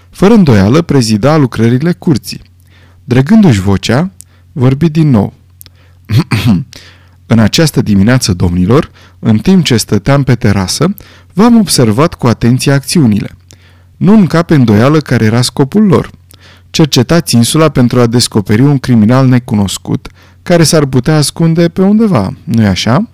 Fără 0.10 0.34
îndoială, 0.34 0.82
prezida 0.82 1.38
lucrările 1.38 1.92
curții. 1.92 2.42
Dregându-și 3.04 3.62
vocea, 3.62 4.12
vorbi 4.52 4.90
din 4.90 5.10
nou. 5.10 5.34
În 7.28 7.40
această 7.40 7.82
dimineață, 7.82 8.34
domnilor, 8.34 8.92
în 9.20 9.38
timp 9.38 9.64
ce 9.64 9.78
stăteam 9.78 10.24
pe 10.24 10.36
terasă, 10.36 10.94
v-am 11.34 11.58
observat 11.58 12.14
cu 12.14 12.28
atenție 12.28 12.72
acțiunile. 12.72 13.36
Nu 13.98 14.14
încape 14.14 14.56
îndoială 14.56 15.00
care 15.00 15.26
era 15.26 15.42
scopul 15.42 15.84
lor. 15.84 16.10
Cercetați 16.76 17.36
insula 17.36 17.70
pentru 17.70 18.00
a 18.00 18.06
descoperi 18.06 18.62
un 18.62 18.78
criminal 18.78 19.28
necunoscut 19.28 20.08
care 20.44 20.64
s-ar 20.64 20.86
putea 20.86 21.16
ascunde 21.16 21.70
pe 21.70 21.82
undeva, 21.82 22.34
nu-i 22.44 22.66
așa? 22.66 23.10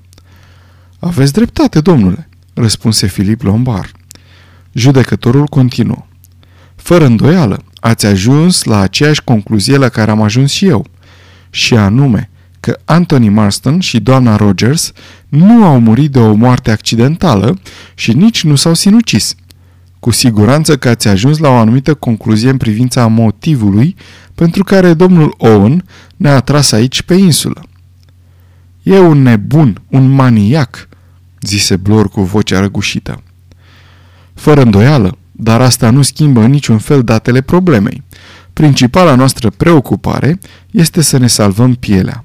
Aveți 0.99 1.33
dreptate, 1.33 1.79
domnule, 1.79 2.29
răspunse 2.53 3.07
Filip 3.07 3.41
Lombard. 3.41 3.91
Judecătorul 4.71 5.45
continuă. 5.45 6.05
Fără 6.75 7.05
îndoială, 7.05 7.63
ați 7.79 8.05
ajuns 8.05 8.63
la 8.63 8.79
aceeași 8.79 9.23
concluzie 9.23 9.77
la 9.77 9.89
care 9.89 10.11
am 10.11 10.21
ajuns 10.21 10.51
și 10.51 10.67
eu, 10.67 10.85
și 11.49 11.75
anume 11.75 12.29
că 12.59 12.79
Anthony 12.85 13.29
Marston 13.29 13.79
și 13.79 13.99
doamna 13.99 14.35
Rogers 14.35 14.91
nu 15.27 15.65
au 15.65 15.79
murit 15.79 16.11
de 16.11 16.19
o 16.19 16.33
moarte 16.33 16.71
accidentală 16.71 17.59
și 17.95 18.13
nici 18.13 18.43
nu 18.43 18.55
s-au 18.55 18.73
sinucis. 18.73 19.35
Cu 20.01 20.11
siguranță 20.11 20.77
că 20.77 20.89
ați 20.89 21.07
ajuns 21.07 21.37
la 21.37 21.49
o 21.49 21.55
anumită 21.55 21.93
concluzie 21.93 22.49
în 22.49 22.57
privința 22.57 23.07
motivului 23.07 23.95
pentru 24.35 24.63
care 24.63 24.93
domnul 24.93 25.35
Owen 25.37 25.85
ne-a 26.17 26.39
tras 26.39 26.71
aici 26.71 27.01
pe 27.01 27.13
insulă. 27.13 27.61
E 28.83 28.99
un 28.99 29.21
nebun, 29.21 29.81
un 29.89 30.09
maniac, 30.09 30.87
zise 31.41 31.75
Blor 31.75 32.09
cu 32.09 32.21
vocea 32.21 32.59
răgușită. 32.59 33.23
Fără 34.33 34.61
îndoială, 34.61 35.17
dar 35.31 35.61
asta 35.61 35.89
nu 35.89 36.01
schimbă 36.01 36.41
în 36.41 36.51
niciun 36.51 36.77
fel 36.77 37.03
datele 37.03 37.41
problemei. 37.41 38.03
Principala 38.53 39.15
noastră 39.15 39.49
preocupare 39.49 40.39
este 40.71 41.01
să 41.01 41.17
ne 41.17 41.27
salvăm 41.27 41.73
pielea. 41.73 42.23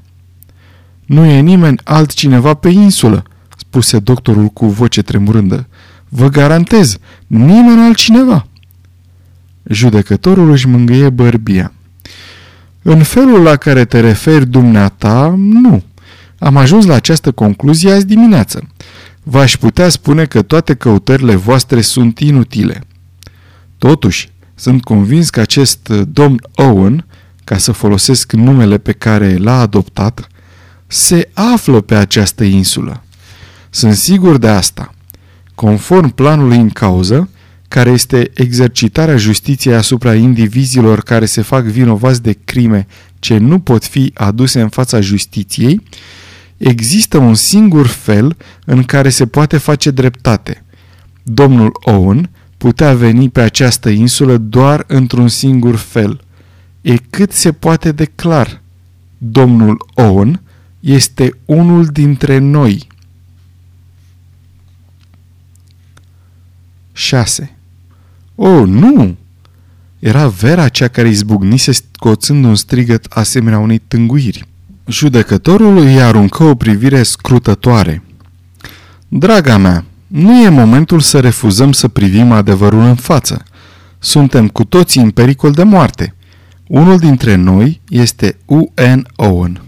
Nu 1.04 1.24
e 1.24 1.40
nimeni 1.40 1.80
altcineva 1.84 2.54
pe 2.54 2.68
insulă, 2.68 3.22
spuse 3.56 3.98
doctorul 3.98 4.46
cu 4.46 4.66
voce 4.66 5.02
tremurândă. 5.02 5.66
Vă 6.08 6.28
garantez, 6.28 6.98
nimeni 7.26 7.80
altcineva. 7.80 8.46
Judecătorul 9.62 10.50
își 10.50 10.68
mângâie 10.68 11.10
bărbia. 11.10 11.72
În 12.82 13.02
felul 13.02 13.42
la 13.42 13.56
care 13.56 13.84
te 13.84 14.00
referi 14.00 14.46
dumneata, 14.46 15.34
nu. 15.36 15.82
Am 16.38 16.56
ajuns 16.56 16.84
la 16.84 16.94
această 16.94 17.32
concluzie 17.32 17.92
azi 17.92 18.06
dimineață. 18.06 18.68
V-aș 19.22 19.56
putea 19.56 19.88
spune 19.88 20.24
că 20.24 20.42
toate 20.42 20.74
căutările 20.74 21.34
voastre 21.34 21.80
sunt 21.80 22.18
inutile. 22.18 22.80
Totuși, 23.78 24.30
sunt 24.54 24.84
convins 24.84 25.30
că 25.30 25.40
acest 25.40 25.88
domn 25.88 26.36
Owen, 26.54 27.06
ca 27.44 27.56
să 27.58 27.72
folosesc 27.72 28.32
numele 28.32 28.78
pe 28.78 28.92
care 28.92 29.36
l-a 29.36 29.60
adoptat, 29.60 30.28
se 30.86 31.28
află 31.32 31.80
pe 31.80 31.94
această 31.94 32.44
insulă. 32.44 33.02
Sunt 33.70 33.94
sigur 33.94 34.36
de 34.36 34.48
asta. 34.48 34.94
Conform 35.56 36.08
planului 36.08 36.56
în 36.56 36.68
cauză, 36.68 37.28
care 37.68 37.90
este 37.90 38.30
exercitarea 38.34 39.16
justiției 39.16 39.74
asupra 39.74 40.14
indivizilor 40.14 41.00
care 41.00 41.24
se 41.24 41.42
fac 41.42 41.64
vinovați 41.64 42.22
de 42.22 42.36
crime 42.44 42.86
ce 43.18 43.38
nu 43.38 43.58
pot 43.58 43.84
fi 43.84 44.10
aduse 44.14 44.60
în 44.60 44.68
fața 44.68 45.00
justiției, 45.00 45.82
există 46.56 47.18
un 47.18 47.34
singur 47.34 47.86
fel 47.86 48.36
în 48.64 48.82
care 48.82 49.08
se 49.08 49.26
poate 49.26 49.56
face 49.56 49.90
dreptate. 49.90 50.64
Domnul 51.22 51.78
Owen 51.84 52.30
putea 52.56 52.94
veni 52.94 53.30
pe 53.30 53.40
această 53.40 53.88
insulă 53.88 54.36
doar 54.36 54.84
într-un 54.86 55.28
singur 55.28 55.76
fel. 55.76 56.20
E 56.80 56.96
cât 57.10 57.32
se 57.32 57.52
poate 57.52 57.92
de 57.92 58.04
clar. 58.04 58.62
Domnul 59.18 59.86
Owen 59.94 60.40
este 60.80 61.30
unul 61.44 61.84
dintre 61.84 62.38
noi. 62.38 62.86
6. 66.96 67.56
Oh, 68.34 68.66
nu! 68.66 69.16
Era 69.98 70.28
Vera 70.28 70.68
cea 70.68 70.88
care 70.88 71.08
izbucnise 71.08 71.72
scoțând 71.72 72.44
un 72.44 72.54
strigăt 72.54 73.04
asemenea 73.04 73.58
unei 73.58 73.78
tânguiri. 73.88 74.44
Judecătorul 74.86 75.76
îi 75.76 76.02
aruncă 76.02 76.42
o 76.42 76.54
privire 76.54 77.02
scrutătoare. 77.02 78.02
Draga 79.08 79.56
mea, 79.56 79.84
nu 80.06 80.42
e 80.42 80.48
momentul 80.48 81.00
să 81.00 81.20
refuzăm 81.20 81.72
să 81.72 81.88
privim 81.88 82.32
adevărul 82.32 82.80
în 82.82 82.94
față. 82.94 83.42
Suntem 83.98 84.48
cu 84.48 84.64
toții 84.64 85.02
în 85.02 85.10
pericol 85.10 85.52
de 85.52 85.62
moarte. 85.62 86.14
Unul 86.66 86.98
dintre 86.98 87.34
noi 87.34 87.80
este 87.88 88.36
U.N. 88.44 89.06
Owen. 89.16 89.62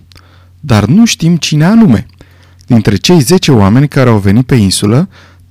Dar 0.61 0.85
nu 0.85 1.05
știm 1.05 1.37
cine 1.37 1.65
anume. 1.65 2.07
Dintre 2.67 2.97
cei 2.97 3.21
10 3.21 3.53
oameni 3.53 3.89
care 3.89 4.09
au 4.09 4.19
venit 4.19 4.47
pe 4.47 4.55
insulă, 4.55 5.09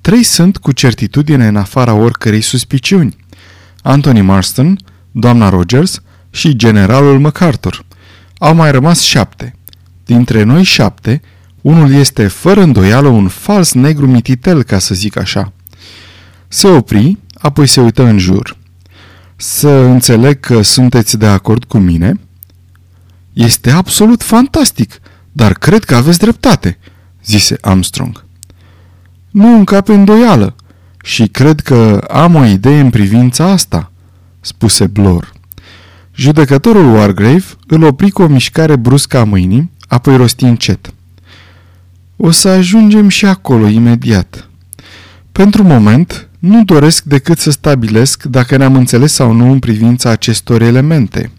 trei 0.08 0.22
sunt 0.22 0.56
cu 0.56 0.72
certitudine 0.72 1.46
în 1.46 1.56
afara 1.56 1.92
oricărei 1.92 2.40
suspiciuni. 2.40 3.16
Anthony 3.82 4.20
Marston, 4.20 4.78
doamna 5.10 5.48
Rogers 5.48 6.00
și 6.30 6.56
generalul 6.56 7.18
MacArthur. 7.18 7.84
Au 8.38 8.54
mai 8.54 8.70
rămas 8.70 9.00
șapte. 9.00 9.54
Dintre 10.04 10.42
noi 10.42 10.62
șapte, 10.62 11.20
unul 11.60 11.92
este 11.92 12.26
fără 12.26 12.60
îndoială 12.60 13.08
un 13.08 13.28
fals 13.28 13.72
negru 13.72 14.06
mititel, 14.06 14.62
ca 14.62 14.78
să 14.78 14.94
zic 14.94 15.16
așa. 15.16 15.52
Se 16.48 16.68
opri, 16.68 17.18
apoi 17.34 17.66
se 17.66 17.80
uită 17.80 18.02
în 18.04 18.18
jur. 18.18 18.56
Să 19.36 19.68
înțeleg 19.68 20.40
că 20.40 20.62
sunteți 20.62 21.18
de 21.18 21.26
acord 21.26 21.64
cu 21.64 21.78
mine? 21.78 22.20
Este 23.32 23.70
absolut 23.70 24.22
fantastic, 24.22 25.00
dar 25.32 25.52
cred 25.52 25.84
că 25.84 25.96
aveți 25.96 26.18
dreptate, 26.18 26.78
zise 27.24 27.56
Armstrong. 27.60 28.26
Nu 29.30 29.56
încape 29.56 29.92
îndoială 29.92 30.54
și 31.02 31.26
cred 31.26 31.60
că 31.60 32.04
am 32.10 32.34
o 32.34 32.44
idee 32.44 32.80
în 32.80 32.90
privința 32.90 33.50
asta, 33.50 33.92
spuse 34.40 34.86
Blor. 34.86 35.32
Judecătorul 36.14 36.94
Wargrave 36.94 37.44
îl 37.66 37.82
opri 37.82 38.10
cu 38.10 38.22
o 38.22 38.26
mișcare 38.26 38.76
bruscă 38.76 39.18
a 39.18 39.24
mâinii, 39.24 39.70
apoi 39.88 40.16
rosti 40.16 40.44
încet. 40.44 40.92
O 42.16 42.30
să 42.30 42.48
ajungem 42.48 43.08
și 43.08 43.26
acolo 43.26 43.66
imediat. 43.66 44.48
Pentru 45.32 45.62
moment, 45.62 46.28
nu 46.38 46.64
doresc 46.64 47.04
decât 47.04 47.38
să 47.38 47.50
stabilesc 47.50 48.22
dacă 48.22 48.56
ne-am 48.56 48.74
înțeles 48.74 49.12
sau 49.12 49.32
nu 49.32 49.50
în 49.50 49.58
privința 49.58 50.10
acestor 50.10 50.62
elemente. 50.62 51.30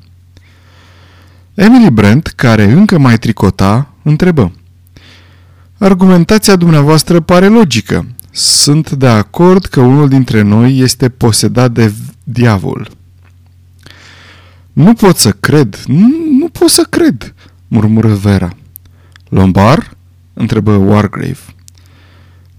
Emily 1.54 1.92
Brent, 1.92 2.28
care 2.28 2.64
încă 2.64 2.98
mai 2.98 3.18
tricota, 3.18 3.94
întrebă. 4.04 4.52
Argumentația 5.80 6.56
dumneavoastră 6.56 7.20
pare 7.20 7.48
logică. 7.48 8.06
Sunt 8.32 8.92
de 8.92 9.08
acord 9.08 9.66
că 9.66 9.80
unul 9.80 10.10
dintre 10.10 10.42
noi 10.42 10.78
este 10.78 11.10
posedat 11.10 11.72
de 11.72 11.94
diavol. 12.24 12.90
Nu 14.74 14.94
pot 14.94 15.18
să 15.18 15.32
cred, 15.32 15.84
nu, 15.86 16.08
nu 16.40 16.50
pot 16.50 16.70
să 16.70 16.84
cred, 16.90 17.34
murmură 17.68 18.14
Vera. 18.14 18.50
Lombar? 19.30 19.98
întrebă 20.34 20.72
Wargrave. 20.72 21.40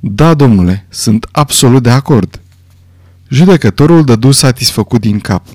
Da, 0.00 0.34
domnule, 0.34 0.86
sunt 0.88 1.26
absolut 1.30 1.82
de 1.82 1.90
acord. 1.90 2.40
Judecătorul 3.28 4.04
dădu 4.04 4.30
satisfăcut 4.30 5.00
din 5.00 5.18
cap. 5.18 5.46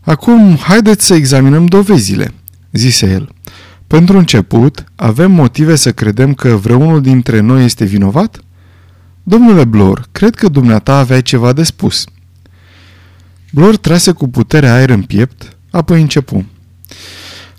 Acum, 0.00 0.56
haideți 0.56 1.06
să 1.06 1.14
examinăm 1.14 1.66
dovezile, 1.66 2.34
zise 2.72 3.10
el. 3.10 3.34
Pentru 3.86 4.18
început, 4.18 4.84
avem 4.94 5.30
motive 5.30 5.74
să 5.74 5.92
credem 5.92 6.34
că 6.34 6.48
vreunul 6.48 7.00
dintre 7.00 7.40
noi 7.40 7.64
este 7.64 7.84
vinovat? 7.84 8.40
Domnule 9.22 9.64
Blor, 9.64 10.08
cred 10.12 10.34
că 10.34 10.48
dumneata 10.48 10.98
avea 10.98 11.20
ceva 11.20 11.52
de 11.52 11.62
spus. 11.62 12.04
Blor 13.52 13.76
trase 13.76 14.12
cu 14.12 14.28
putere 14.28 14.68
aer 14.68 14.90
în 14.90 15.02
piept, 15.02 15.56
apoi 15.70 16.00
începu. 16.00 16.44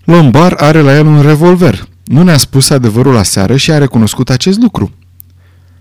Lombar 0.04 0.54
are 0.54 0.80
la 0.80 0.96
el 0.96 1.06
un 1.06 1.22
revolver. 1.22 1.88
Nu 2.04 2.24
ne-a 2.24 2.38
spus 2.38 2.70
adevărul 2.70 3.18
aseară 3.18 3.56
și 3.56 3.72
a 3.72 3.78
recunoscut 3.78 4.30
acest 4.30 4.60
lucru. 4.60 4.92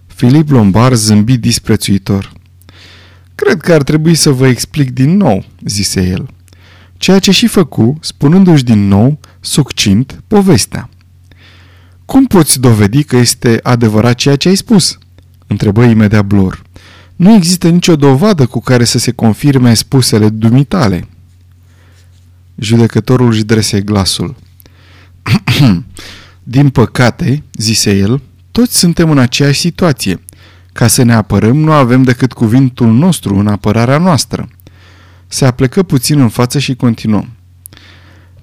Filip 0.06 0.50
Lombar 0.50 0.94
zâmbi 0.94 1.36
disprețuitor. 1.36 2.32
Cred 3.34 3.60
că 3.60 3.72
ar 3.72 3.82
trebui 3.82 4.14
să 4.14 4.30
vă 4.30 4.46
explic 4.46 4.90
din 4.90 5.16
nou, 5.16 5.44
zise 5.64 6.08
el. 6.08 6.26
Ceea 6.96 7.18
ce 7.18 7.30
și 7.30 7.46
făcu, 7.46 7.98
spunându-și 8.00 8.64
din 8.64 8.88
nou, 8.88 9.18
succint, 9.46 10.22
povestea. 10.26 10.88
Cum 12.04 12.24
poți 12.24 12.60
dovedi 12.60 13.04
că 13.04 13.16
este 13.16 13.60
adevărat 13.62 14.14
ceea 14.14 14.36
ce 14.36 14.48
ai 14.48 14.56
spus? 14.56 14.98
întrebă 15.46 15.82
imediat 15.82 16.24
Blor. 16.24 16.62
Nu 17.16 17.34
există 17.34 17.68
nicio 17.68 17.96
dovadă 17.96 18.46
cu 18.46 18.60
care 18.60 18.84
să 18.84 18.98
se 18.98 19.10
confirme 19.10 19.74
spusele 19.74 20.28
dumitale. 20.28 21.08
Judecătorul 22.54 23.30
își 23.30 23.44
drese 23.44 23.80
glasul. 23.80 24.34
Din 26.42 26.70
păcate, 26.70 27.42
zise 27.54 27.96
el, 27.96 28.22
toți 28.50 28.78
suntem 28.78 29.10
în 29.10 29.18
aceeași 29.18 29.60
situație. 29.60 30.20
Ca 30.72 30.86
să 30.86 31.02
ne 31.02 31.14
apărăm, 31.14 31.56
nu 31.56 31.72
avem 31.72 32.02
decât 32.02 32.32
cuvântul 32.32 32.92
nostru 32.92 33.36
în 33.36 33.46
apărarea 33.46 33.98
noastră. 33.98 34.48
Se 35.26 35.44
aplecă 35.44 35.82
puțin 35.82 36.20
în 36.20 36.28
față 36.28 36.58
și 36.58 36.74
continuă. 36.74 37.24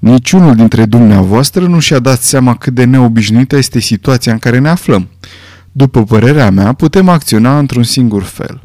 Niciunul 0.04 0.56
dintre 0.56 0.86
dumneavoastră 0.86 1.68
nu 1.68 1.80
și-a 1.80 2.00
dat 2.00 2.22
seama 2.22 2.56
cât 2.56 2.74
de 2.74 2.84
neobișnuită 2.84 3.56
este 3.56 3.80
situația 3.80 4.32
în 4.32 4.40
care 4.40 4.60
ne 4.60 4.70
aflăm. 4.70 5.08
După 5.72 6.04
părerea 6.04 6.50
mea, 6.50 6.74
putem 6.74 7.10
acționa 7.10 7.60
într-un 7.60 7.84
singur 7.84 8.24
fel. 8.24 8.62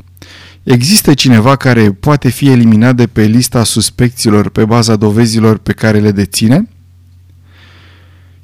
Există 0.62 1.14
cineva 1.14 1.57
care 1.57 1.92
poate 1.92 2.29
fi 2.29 2.48
eliminat 2.48 2.96
de 2.96 3.07
pe 3.07 3.22
lista 3.22 3.64
suspecților 3.64 4.48
pe 4.48 4.64
baza 4.64 4.96
dovezilor 4.96 5.59
pe 5.59 5.72
care 5.72 5.98
le 5.98 6.12
deține? 6.12 6.68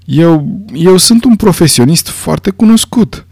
Eu, 0.05 0.63
eu 0.73 0.97
sunt 0.97 1.25
un 1.25 1.37
profesionist 1.37 2.09
foarte 2.09 2.51
cunoscut, 2.51 3.27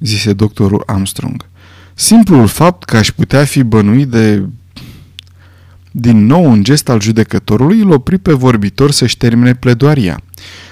zise 0.00 0.32
doctorul 0.32 0.82
Armstrong. 0.86 1.48
Simplul 1.94 2.46
fapt 2.46 2.84
că 2.84 2.96
aș 2.96 3.10
putea 3.10 3.44
fi 3.44 3.62
bănuit 3.62 4.08
de... 4.08 4.46
Din 5.98 6.26
nou 6.26 6.44
un 6.44 6.62
gest 6.62 6.88
al 6.88 7.00
judecătorului 7.00 7.80
îl 7.80 7.90
opri 7.90 8.18
pe 8.18 8.32
vorbitor 8.32 8.90
să-și 8.90 9.16
termine 9.16 9.54
pledoaria. 9.54 10.20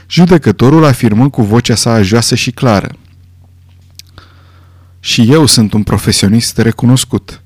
Judecătorul 0.09 0.85
afirmă 0.85 1.31
cu 1.31 1.43
vocea 1.43 1.75
sa 1.75 2.03
joasă 2.03 2.35
și 2.35 2.51
clară. 2.51 2.91
Și 5.01 5.33
eu 5.33 5.47
sunt 5.47 5.73
un 5.73 5.83
profesionist 5.83 6.59
recunoscut. 6.59 7.43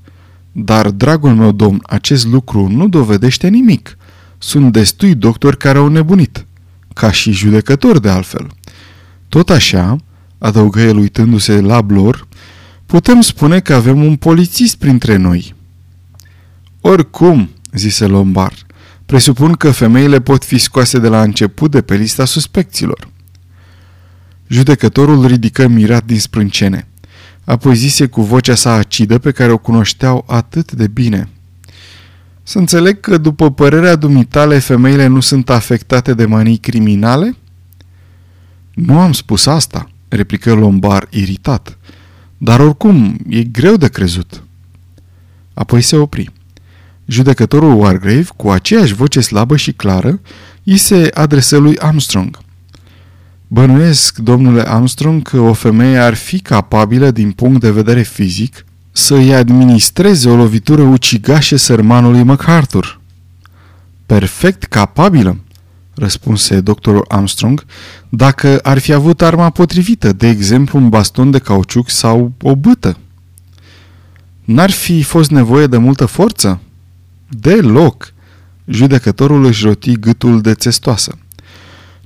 Dar, 0.51 0.89
dragul 0.89 1.35
meu 1.35 1.51
domn, 1.51 1.79
acest 1.83 2.25
lucru 2.25 2.67
nu 2.67 2.87
dovedește 2.87 3.47
nimic. 3.47 3.97
Sunt 4.37 4.71
destui 4.71 5.15
doctori 5.15 5.57
care 5.57 5.77
au 5.77 5.87
nebunit. 5.87 6.45
Ca 6.93 7.11
și 7.11 7.31
judecători, 7.31 8.01
de 8.01 8.09
altfel. 8.09 8.47
Tot 9.29 9.49
așa, 9.49 9.95
adăugă 10.37 10.81
el 10.81 10.97
uitându-se 10.97 11.61
la 11.61 11.81
Blor, 11.81 12.27
putem 12.85 13.21
spune 13.21 13.59
că 13.59 13.73
avem 13.73 14.03
un 14.03 14.15
polițist 14.15 14.75
printre 14.75 15.15
noi. 15.15 15.55
Oricum, 16.81 17.49
zise 17.71 18.05
Lombard, 18.05 18.65
presupun 19.05 19.53
că 19.53 19.71
femeile 19.71 20.21
pot 20.21 20.43
fi 20.43 20.57
scoase 20.57 20.99
de 20.99 21.07
la 21.07 21.21
început 21.21 21.71
de 21.71 21.81
pe 21.81 21.95
lista 21.95 22.25
suspecților. 22.25 23.09
Judecătorul 24.47 25.25
ridică 25.25 25.67
mirat 25.67 26.05
din 26.05 26.19
sprâncene. 26.19 26.87
Apoi 27.43 27.75
zise 27.75 28.05
cu 28.05 28.21
vocea 28.21 28.55
sa 28.55 28.73
acidă 28.73 29.17
pe 29.17 29.31
care 29.31 29.51
o 29.51 29.57
cunoșteau 29.57 30.25
atât 30.27 30.71
de 30.71 30.87
bine. 30.87 31.29
Să 32.43 32.57
înțeleg 32.57 32.99
că, 32.99 33.17
după 33.17 33.51
părerea 33.51 33.95
dumitale, 33.95 34.59
femeile 34.59 35.07
nu 35.07 35.19
sunt 35.19 35.49
afectate 35.49 36.13
de 36.13 36.25
manii 36.25 36.57
criminale? 36.57 37.35
Nu 38.73 38.99
am 38.99 39.11
spus 39.11 39.45
asta, 39.45 39.89
replică 40.07 40.53
Lombar 40.53 41.07
iritat. 41.09 41.77
Dar 42.37 42.59
oricum, 42.59 43.17
e 43.27 43.43
greu 43.43 43.75
de 43.75 43.89
crezut. 43.89 44.43
Apoi 45.53 45.81
se 45.81 45.95
opri. 45.95 46.31
Judecătorul 47.09 47.79
Wargrave, 47.79 48.27
cu 48.35 48.49
aceeași 48.49 48.93
voce 48.93 49.19
slabă 49.19 49.55
și 49.55 49.71
clară, 49.71 50.19
îi 50.63 50.77
se 50.77 51.11
adresă 51.13 51.57
lui 51.57 51.77
Armstrong. 51.77 52.37
Bănuiesc, 53.47 54.17
domnule 54.17 54.69
Armstrong, 54.69 55.21
că 55.21 55.39
o 55.39 55.53
femeie 55.53 55.97
ar 55.97 56.13
fi 56.13 56.39
capabilă, 56.39 57.11
din 57.11 57.31
punct 57.31 57.61
de 57.61 57.71
vedere 57.71 58.01
fizic, 58.01 58.65
să 58.91 59.15
îi 59.15 59.35
administreze 59.35 60.29
o 60.29 60.35
lovitură 60.35 60.81
ucigașă 60.81 61.55
sărmanului 61.55 62.23
MacArthur. 62.23 62.99
Perfect 64.05 64.63
capabilă, 64.63 65.37
răspunse 65.93 66.61
doctorul 66.61 67.05
Armstrong, 67.07 67.65
dacă 68.09 68.59
ar 68.63 68.77
fi 68.77 68.93
avut 68.93 69.21
arma 69.21 69.49
potrivită, 69.49 70.13
de 70.13 70.27
exemplu 70.27 70.79
un 70.79 70.89
baston 70.89 71.31
de 71.31 71.39
cauciuc 71.39 71.89
sau 71.89 72.31
o 72.41 72.55
bâtă. 72.55 72.97
N-ar 74.43 74.71
fi 74.71 75.03
fost 75.03 75.29
nevoie 75.29 75.67
de 75.67 75.77
multă 75.77 76.05
forță? 76.05 76.59
Deloc! 77.29 78.13
Judecătorul 78.65 79.45
își 79.45 79.65
roti 79.65 79.99
gâtul 79.99 80.41
de 80.41 80.53
țestoasă. 80.53 81.17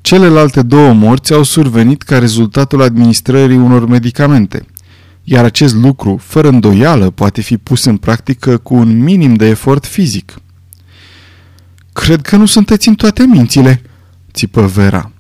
Celelalte 0.02 0.62
două 0.62 0.94
morți 0.94 1.34
au 1.34 1.44
survenit 1.44 2.02
ca 2.02 2.18
rezultatul 2.18 2.82
administrării 2.82 3.58
unor 3.58 3.88
medicamente, 3.88 4.66
iar 5.24 5.44
acest 5.44 5.74
lucru, 5.76 6.18
fără 6.18 6.48
îndoială, 6.48 7.10
poate 7.10 7.42
fi 7.42 7.58
pus 7.58 7.84
în 7.84 7.98
practică 7.98 8.58
cu 8.58 8.76
un 8.76 9.04
minim 9.04 9.34
de 9.34 9.46
efort 9.46 9.86
fizic. 9.86 10.34
Cred 11.94 12.22
că 12.22 12.36
nu 12.36 12.46
sunteți 12.46 12.88
în 12.88 12.96
toate 12.96 13.26
mințile, 13.26 13.82
țipă 14.34 14.66
Vera. 14.66 15.12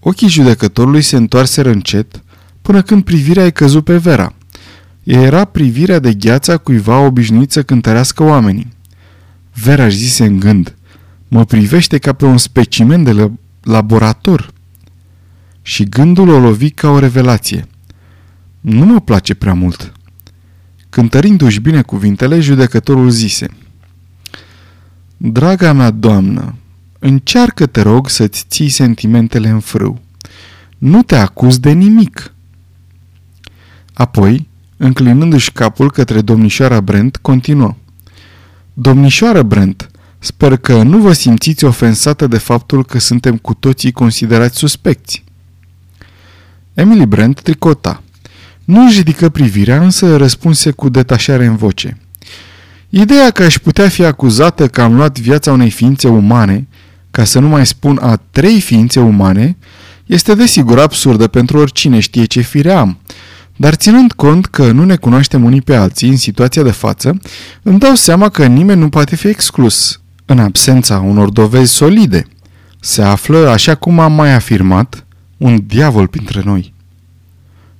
Ochii 0.00 0.28
judecătorului 0.28 1.02
se 1.02 1.16
întoarseră 1.16 1.70
încet, 1.70 2.22
până 2.62 2.82
când 2.82 3.04
privirea 3.04 3.42
ai 3.42 3.52
căzut 3.52 3.84
pe 3.84 3.96
Vera. 3.96 4.34
Era 5.02 5.44
privirea 5.44 5.98
de 5.98 6.14
gheața 6.14 6.56
cuiva 6.56 6.98
obișnuit 6.98 7.52
să 7.52 7.62
cântărească 7.62 8.22
oamenii. 8.22 8.75
Vera 9.62 9.84
își 9.84 9.96
zise 9.96 10.24
în 10.24 10.38
gând, 10.38 10.76
mă 11.28 11.44
privește 11.44 11.98
ca 11.98 12.12
pe 12.12 12.24
un 12.24 12.38
specimen 12.38 13.02
de 13.02 13.30
laborator. 13.62 14.52
Și 15.62 15.84
gândul 15.84 16.28
o 16.28 16.38
lovi 16.38 16.70
ca 16.70 16.88
o 16.88 16.98
revelație. 16.98 17.66
Nu 18.60 18.84
mă 18.84 19.00
place 19.00 19.34
prea 19.34 19.54
mult. 19.54 19.92
Cântărindu-și 20.88 21.60
bine 21.60 21.82
cuvintele, 21.82 22.40
judecătorul 22.40 23.10
zise– 23.10 23.48
Draga 25.16 25.72
mea 25.72 25.90
doamnă, 25.90 26.54
încearcă, 26.98 27.66
te 27.66 27.80
rog, 27.80 28.08
să-ți 28.08 28.44
ții 28.48 28.68
sentimentele 28.68 29.48
în 29.48 29.60
frâu. 29.60 30.00
Nu 30.78 31.02
te 31.02 31.16
acuz 31.16 31.58
de 31.58 31.70
nimic. 31.70 32.34
Apoi, 33.92 34.48
înclinându-și 34.76 35.52
capul 35.52 35.90
către 35.90 36.20
domnișoara 36.20 36.80
Brent, 36.80 37.16
continuă. 37.16 37.76
Domnișoară 38.78 39.42
Brent, 39.42 39.90
sper 40.18 40.56
că 40.56 40.82
nu 40.82 40.98
vă 40.98 41.12
simțiți 41.12 41.64
ofensată 41.64 42.26
de 42.26 42.38
faptul 42.38 42.84
că 42.84 42.98
suntem 42.98 43.36
cu 43.36 43.54
toții 43.54 43.92
considerați 43.92 44.58
suspecți. 44.58 45.24
Emily 46.74 47.06
Brent 47.06 47.40
tricota. 47.40 48.02
Nu 48.64 48.84
își 48.84 48.96
ridică 48.96 49.28
privirea, 49.28 49.82
însă 49.82 50.16
răspunse 50.16 50.70
cu 50.70 50.88
detașare 50.88 51.46
în 51.46 51.56
voce. 51.56 51.98
Ideea 52.88 53.30
că 53.30 53.42
aș 53.42 53.58
putea 53.58 53.88
fi 53.88 54.04
acuzată 54.04 54.68
că 54.68 54.82
am 54.82 54.94
luat 54.94 55.18
viața 55.18 55.52
unei 55.52 55.70
ființe 55.70 56.08
umane, 56.08 56.68
ca 57.10 57.24
să 57.24 57.38
nu 57.38 57.48
mai 57.48 57.66
spun 57.66 57.98
a 58.02 58.16
trei 58.30 58.60
ființe 58.60 59.00
umane, 59.00 59.56
este 60.06 60.34
desigur 60.34 60.78
absurdă 60.78 61.26
pentru 61.26 61.58
oricine 61.58 62.00
știe 62.00 62.24
ce 62.24 62.40
fire 62.40 62.72
am. 62.72 62.98
Dar 63.56 63.74
ținând 63.74 64.12
cont 64.12 64.46
că 64.46 64.70
nu 64.72 64.84
ne 64.84 64.96
cunoaștem 64.96 65.44
unii 65.44 65.62
pe 65.62 65.74
alții 65.74 66.08
în 66.08 66.16
situația 66.16 66.62
de 66.62 66.70
față, 66.70 67.18
îmi 67.62 67.78
dau 67.78 67.94
seama 67.94 68.28
că 68.28 68.46
nimeni 68.46 68.80
nu 68.80 68.88
poate 68.88 69.16
fi 69.16 69.28
exclus, 69.28 70.00
în 70.24 70.38
absența 70.38 70.98
unor 70.98 71.30
dovezi 71.30 71.72
solide. 71.72 72.26
Se 72.80 73.02
află, 73.02 73.48
așa 73.48 73.74
cum 73.74 73.98
am 73.98 74.12
mai 74.12 74.34
afirmat, 74.34 75.06
un 75.36 75.62
diavol 75.66 76.06
printre 76.06 76.42
noi. 76.44 76.74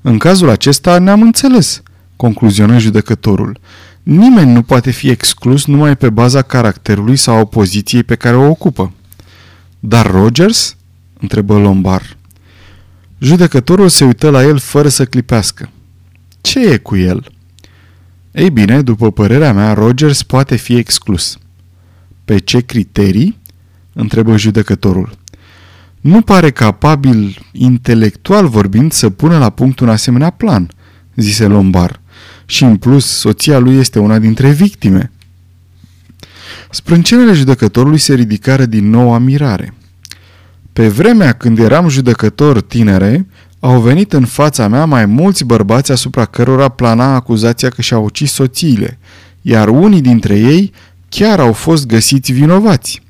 În 0.02 0.18
cazul 0.18 0.48
acesta 0.48 0.98
ne-am 0.98 1.22
înțeles, 1.22 1.82
concluzionă 2.16 2.78
judecătorul. 2.78 3.58
Nimeni 4.02 4.52
nu 4.52 4.62
poate 4.62 4.90
fi 4.90 5.08
exclus 5.08 5.66
numai 5.66 5.96
pe 5.96 6.10
baza 6.10 6.42
caracterului 6.42 7.16
sau 7.16 7.36
a 7.36 7.44
poziției 7.44 8.02
pe 8.02 8.14
care 8.14 8.36
o 8.36 8.48
ocupă. 8.48 8.92
Dar 9.78 10.10
Rogers? 10.10 10.76
întrebă 11.20 11.58
Lombar. 11.58 12.16
Judecătorul 13.18 13.88
se 13.88 14.04
uită 14.04 14.30
la 14.30 14.44
el 14.44 14.58
fără 14.58 14.88
să 14.88 15.04
clipească. 15.04 15.70
Ce 16.40 16.60
e 16.60 16.76
cu 16.76 16.96
el? 16.96 17.26
Ei 18.32 18.50
bine, 18.50 18.82
după 18.82 19.12
părerea 19.12 19.52
mea, 19.52 19.72
Rogers 19.72 20.22
poate 20.22 20.56
fi 20.56 20.76
exclus. 20.76 21.38
Pe 22.24 22.38
ce 22.38 22.60
criterii? 22.60 23.38
întrebă 23.92 24.36
judecătorul. 24.36 25.18
Nu 26.00 26.20
pare 26.20 26.50
capabil, 26.50 27.38
intelectual 27.52 28.48
vorbind, 28.48 28.92
să 28.92 29.10
pună 29.10 29.38
la 29.38 29.50
punct 29.50 29.80
un 29.80 29.88
asemenea 29.88 30.30
plan, 30.30 30.70
zise 31.14 31.46
Lombar 31.46 32.00
și 32.46 32.64
în 32.64 32.76
plus 32.76 33.06
soția 33.06 33.58
lui 33.58 33.76
este 33.76 33.98
una 33.98 34.18
dintre 34.18 34.50
victime. 34.50 35.10
Sprâncenele 36.70 37.32
judecătorului 37.32 37.98
se 37.98 38.14
ridicară 38.14 38.66
din 38.66 38.90
nou 38.90 39.12
amirare. 39.12 39.74
Pe 40.76 40.88
vremea 40.88 41.32
când 41.32 41.58
eram 41.58 41.88
judecător 41.88 42.60
tinere, 42.60 43.26
au 43.60 43.80
venit 43.80 44.12
în 44.12 44.24
fața 44.24 44.68
mea 44.68 44.84
mai 44.84 45.06
mulți 45.06 45.44
bărbați 45.44 45.92
asupra 45.92 46.24
cărora 46.24 46.68
plana 46.68 47.14
acuzația 47.14 47.68
că 47.68 47.82
și-au 47.82 48.04
ucis 48.04 48.32
soțiile, 48.32 48.98
iar 49.42 49.68
unii 49.68 50.00
dintre 50.00 50.38
ei 50.38 50.72
chiar 51.08 51.40
au 51.40 51.52
fost 51.52 51.86
găsiți 51.86 52.32
vinovați. 52.32 53.02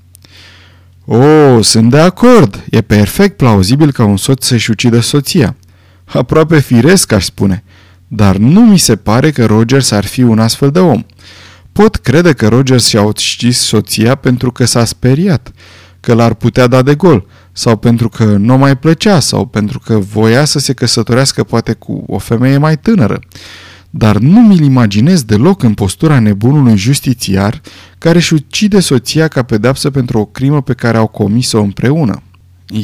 O, 1.05 1.63
sunt 1.63 1.91
de 1.91 1.99
acord. 1.99 2.65
E 2.71 2.81
perfect 2.81 3.37
plauzibil 3.37 3.93
ca 3.93 4.05
un 4.05 4.17
soț 4.17 4.45
să-și 4.45 4.71
ucidă 4.71 5.01
soția. 5.01 5.57
Aproape 6.05 6.61
firesc, 6.61 7.13
aș 7.13 7.25
spune. 7.25 7.65
Dar 8.09 8.37
nu 8.37 8.61
mi 8.61 8.79
se 8.79 8.97
pare 8.97 9.31
că 9.31 9.47
Rogers 9.47 9.91
ar 9.91 10.05
fi 10.05 10.23
un 10.23 10.39
astfel 10.39 10.71
de 10.71 10.79
om. 10.79 11.05
Pot 11.73 11.97
crede 11.97 12.33
că 12.33 12.49
Rogers 12.49 12.87
și-a 12.87 13.03
ucis 13.03 13.59
soția 13.59 14.15
pentru 14.15 14.53
că 14.53 14.65
s-a 14.65 14.85
speriat, 14.85 15.53
că 16.07 16.15
l-ar 16.15 16.35
putea 16.35 16.67
da 16.67 16.83
de 16.83 16.95
gol, 16.95 17.27
sau 17.53 17.77
pentru 17.77 18.09
că 18.09 18.25
nu 18.25 18.57
mai 18.57 18.77
plăcea, 18.77 19.21
sau 19.21 19.47
pentru 19.47 19.79
că 19.79 19.99
voia 19.99 20.45
să 20.45 20.59
se 20.59 20.73
căsătorească 20.73 21.45
poate 21.45 21.73
cu 21.73 22.05
o 22.07 22.19
femeie 22.19 22.59
mai 22.59 22.79
tânără. 22.79 23.21
Dar 23.91 24.19
nu 24.19 24.41
mi-l 24.41 24.65
imaginez 24.65 25.23
deloc 25.23 25.63
în 25.63 25.75
postura 25.75 26.19
nebunului 26.19 26.77
justițiar 26.77 27.61
care 27.99 28.19
își 28.19 28.35
ucide 28.35 28.81
soția 28.81 29.29
ca 29.29 29.43
pedapsă 29.43 29.91
pentru 29.91 30.19
o 30.19 30.25
crimă 30.25 30.63
pe 30.63 30.73
care 30.73 30.97
au 30.97 31.07
comis-o 31.07 31.61
împreună. 31.61 32.23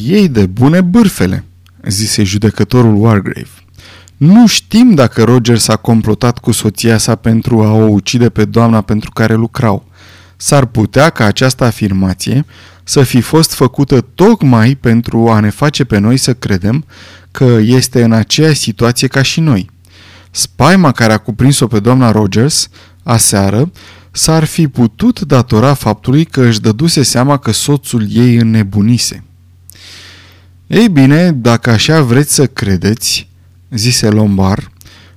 Ei 0.07 0.29
de 0.29 0.47
bune 0.47 0.81
bârfele, 0.81 1.45
zise 1.89 2.23
judecătorul 2.23 2.95
Wargrave. 2.95 3.51
Nu 4.17 4.47
știm 4.47 4.95
dacă 4.95 5.25
Roger 5.25 5.59
s-a 5.59 5.77
complotat 5.77 6.39
cu 6.39 6.51
soția 6.51 6.99
sa 6.99 7.15
pentru 7.15 7.63
a 7.63 7.73
o 7.73 7.87
ucide 7.89 8.29
pe 8.29 8.45
doamna 8.45 8.81
pentru 8.81 9.11
care 9.11 9.35
lucrau. 9.35 9.85
S-ar 10.43 10.65
putea 10.65 11.11
ca 11.11 11.25
această 11.25 11.65
afirmație 11.65 12.45
să 12.85 13.03
fi 13.03 13.21
fost 13.21 13.53
făcută 13.53 14.01
tocmai 14.01 14.75
pentru 14.75 15.31
a 15.31 15.41
ne 15.41 15.51
face 15.51 15.85
pe 15.85 15.99
noi 15.99 16.17
să 16.17 16.35
credem 16.35 16.85
că 17.31 17.59
este 17.63 18.03
în 18.03 18.13
aceeași 18.13 18.61
situație 18.61 19.09
ca 19.09 19.23
și 19.23 19.41
noi. 19.41 19.71
Spaima 20.31 20.93
care 20.93 21.13
a 21.13 21.19
cuprins-o 21.19 21.67
pe 21.67 21.81
doamna 21.81 22.11
Rogers 22.11 22.69
aseară 23.03 23.73
s-ar 24.11 24.45
fi 24.45 24.69
putut 24.69 25.21
datora 25.21 25.75
faptului 25.75 26.25
că 26.25 26.43
își 26.43 26.61
dăduse 26.61 27.03
seama 27.03 27.37
că 27.37 27.51
soțul 27.53 28.07
ei 28.11 28.37
înnebunise. 28.37 29.25
Ei 30.67 30.89
bine, 30.89 31.33
dacă 31.33 31.71
așa 31.71 32.03
vreți 32.03 32.35
să 32.35 32.47
credeți, 32.47 33.29
zise 33.71 34.09
Lombar, 34.09 34.71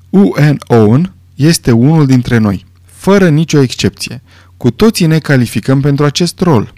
U.N. 0.09 0.57
Owen 0.67 1.13
este 1.35 1.71
unul 1.71 2.05
dintre 2.05 2.37
noi, 2.37 2.65
fără 2.85 3.29
nicio 3.29 3.61
excepție. 3.61 4.21
Cu 4.57 4.71
toții 4.71 5.05
ne 5.05 5.19
calificăm 5.19 5.81
pentru 5.81 6.05
acest 6.05 6.39
rol. 6.39 6.73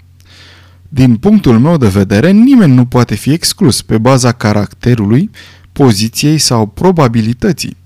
Din 0.88 1.16
punctul 1.16 1.58
meu 1.58 1.76
de 1.76 1.88
vedere, 1.88 2.30
nimeni 2.30 2.74
nu 2.74 2.84
poate 2.84 3.14
fi 3.14 3.32
exclus 3.32 3.82
pe 3.82 3.98
baza 3.98 4.32
caracterului, 4.32 5.30
poziției 5.72 6.38
sau 6.38 6.66
probabilității. 6.66 7.76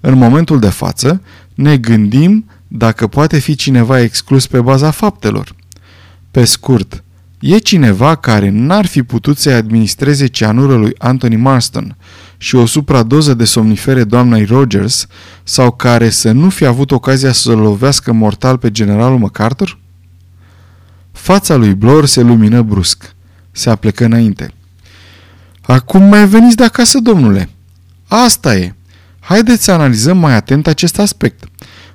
În 0.00 0.18
momentul 0.18 0.58
de 0.58 0.68
față, 0.68 1.22
ne 1.54 1.76
gândim 1.76 2.44
dacă 2.68 3.06
poate 3.06 3.38
fi 3.38 3.54
cineva 3.54 4.00
exclus 4.00 4.46
pe 4.46 4.60
baza 4.60 4.90
faptelor. 4.90 5.54
Pe 6.30 6.44
scurt, 6.44 7.04
e 7.40 7.58
cineva 7.58 8.14
care 8.14 8.48
n-ar 8.48 8.86
fi 8.86 9.02
putut 9.02 9.38
să-i 9.38 9.52
administreze 9.52 10.26
cianură 10.26 10.74
lui 10.74 10.92
Anthony 10.98 11.36
Marston 11.36 11.96
și 12.42 12.54
o 12.54 12.66
supradoză 12.66 13.34
de 13.34 13.44
somnifere 13.44 14.04
doamnei 14.04 14.44
Rogers 14.44 15.06
sau 15.42 15.70
care 15.70 16.10
să 16.10 16.32
nu 16.32 16.48
fi 16.48 16.64
avut 16.64 16.90
ocazia 16.90 17.32
să 17.32 17.52
lovească 17.52 18.12
mortal 18.12 18.58
pe 18.58 18.70
generalul 18.70 19.18
MacArthur? 19.18 19.78
Fața 21.12 21.54
lui 21.54 21.74
Blor 21.74 22.06
se 22.06 22.20
lumină 22.20 22.62
brusc. 22.62 23.14
Se 23.50 23.70
aplecă 23.70 24.04
înainte. 24.04 24.54
Acum 25.60 26.02
mai 26.02 26.28
veniți 26.28 26.56
de 26.56 26.64
acasă, 26.64 26.98
domnule. 26.98 27.48
Asta 28.08 28.56
e. 28.56 28.74
Haideți 29.20 29.64
să 29.64 29.72
analizăm 29.72 30.18
mai 30.18 30.34
atent 30.34 30.66
acest 30.66 30.98
aspect. 30.98 31.44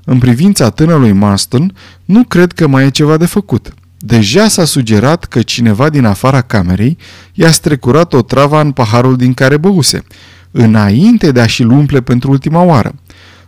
În 0.04 0.20
privința 0.20 0.70
tânărului 0.70 1.12
Marston, 1.12 1.76
nu 2.06 2.24
cred 2.24 2.52
că 2.52 2.68
mai 2.68 2.86
e 2.86 2.90
ceva 2.90 3.18
de 3.18 3.26
făcut. 3.26 3.74
Deja 3.98 4.48
s-a 4.48 4.66
sugerat 4.66 5.26
că 5.26 5.42
cineva 5.42 5.90
din 5.90 6.06
afara 6.06 6.42
camerei 6.42 6.98
i-a 7.34 7.52
strecurat 7.52 8.14
o 8.14 8.22
travă 8.22 8.62
în 8.62 8.72
paharul 8.72 9.16
din 9.16 9.34
care 9.34 9.58
băuse, 9.58 10.04
înainte 10.52 11.32
de 11.32 11.42
a-și-l 11.42 11.70
umple 11.70 12.02
pentru 12.02 12.32
ultima 12.32 12.62
oară. 12.62 12.96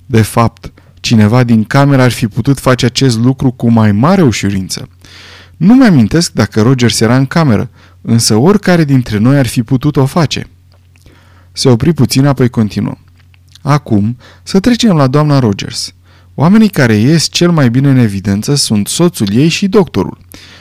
De 0.06 0.22
fapt, 0.22 0.72
cineva 1.00 1.44
din 1.44 1.64
cameră 1.64 2.02
ar 2.02 2.12
fi 2.12 2.28
putut 2.28 2.60
face 2.60 2.86
acest 2.86 3.18
lucru 3.18 3.52
cu 3.52 3.70
mai 3.70 3.92
mare 3.92 4.22
ușurință. 4.22 4.90
Nu 5.58 5.74
mi-amintesc 5.74 6.32
dacă 6.32 6.62
Rogers 6.62 7.00
era 7.00 7.18
în 7.18 7.26
cameră, 7.26 7.70
însă 8.02 8.36
oricare 8.36 8.84
dintre 8.84 9.18
noi 9.18 9.38
ar 9.38 9.48
fi 9.48 9.64
putut 9.64 9.96
o 9.96 10.06
face. 10.06 10.48
Se 11.52 11.70
opri 11.70 11.94
puțin, 11.94 12.26
apoi 12.26 12.50
continuă. 12.50 12.98
Acum, 13.62 14.18
să 14.44 14.60
trecem 14.60 14.96
la 14.96 15.08
doamna 15.08 15.40
Rogers. 15.40 15.94
Oamenii 16.40 16.70
care 16.70 16.94
ies 16.94 17.28
cel 17.30 17.52
mai 17.52 17.70
bine 17.70 17.90
în 17.90 17.98
evidență 17.98 18.56
sunt 18.56 18.88
soțul 18.88 19.28
ei 19.34 19.48
și 19.48 19.68
doctorul. 19.68 20.18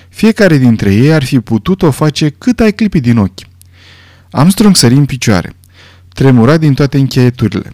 Fiecare 0.09 0.57
dintre 0.57 0.95
ei 0.95 1.13
ar 1.13 1.25
fi 1.25 1.41
putut 1.41 1.83
o 1.83 1.91
face 1.91 2.29
cât 2.29 2.61
ai 2.61 2.73
clipi 2.73 3.01
din 3.01 3.19
ochi. 3.19 3.41
Armstrong 4.31 4.77
sări 4.77 4.95
în 4.95 5.05
picioare. 5.05 5.57
Tremura 6.09 6.57
din 6.57 6.75
toate 6.75 6.99
încheieturile. 6.99 7.73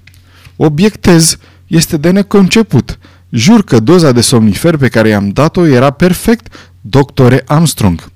Obiectez, 0.57 1.37
este 1.67 1.97
de 1.97 2.11
neconceput. 2.11 2.99
Jur 3.31 3.65
că 3.65 3.81
doza 3.81 4.13
de 4.13 4.21
somnifer 4.21 4.77
pe 4.77 4.89
care 4.89 5.09
i-am 5.09 5.29
dat-o 5.29 5.67
era 5.67 5.91
perfect, 5.91 6.73
doctore 6.81 7.43
Armstrong. 7.47 8.11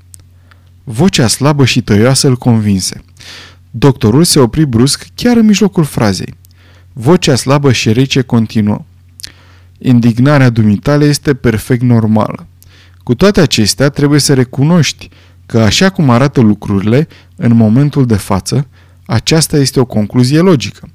Vocea 0.85 1.27
slabă 1.27 1.65
și 1.65 1.83
tăioasă 1.83 2.29
îl 2.29 2.37
convinse. 2.37 3.05
Doctorul 3.71 4.25
se 4.25 4.39
opri 4.39 4.67
brusc 4.67 5.07
chiar 5.15 5.37
în 5.37 5.47
mijlocul 5.47 5.85
frazei. 5.85 6.35
Vocea 6.93 7.35
slabă 7.35 7.73
și 7.73 7.93
rece 7.93 8.21
continuă. 8.23 8.85
Indignarea 9.79 10.51
dumitale 10.51 11.05
este 11.05 11.35
perfect 11.35 11.83
normală. 11.83 12.47
Cu 13.03 13.15
toate 13.15 13.41
acestea, 13.41 13.89
trebuie 13.89 14.21
să 14.21 14.35
recunoști 14.35 15.09
că 15.47 15.59
așa 15.59 15.91
cum 15.91 16.11
arată 16.11 16.41
lucrurile, 16.41 17.09
în 17.37 17.57
momentul 17.57 18.07
de 18.07 18.17
față, 18.17 18.67
aceasta 19.07 19.57
este 19.57 19.81
o 19.81 19.85
concluzie 19.85 20.41
logică. 20.41 20.89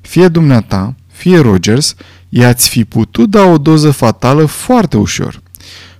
Fie 0.00 0.28
dumneata, 0.28 0.94
fie 1.06 1.38
Rogers, 1.38 1.94
i-ați 2.28 2.68
fi 2.68 2.84
putut 2.84 3.30
da 3.30 3.42
o 3.44 3.58
doză 3.58 3.90
fatală 3.90 4.44
foarte 4.44 4.96
ușor. 4.96 5.42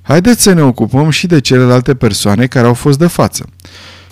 Haideți 0.03 0.43
să 0.43 0.53
ne 0.53 0.63
ocupăm 0.63 1.11
și 1.11 1.27
de 1.27 1.41
celelalte 1.41 1.95
persoane 1.95 2.47
care 2.47 2.67
au 2.67 2.75
fost 2.75 2.99
de 2.99 3.07
față. 3.07 3.49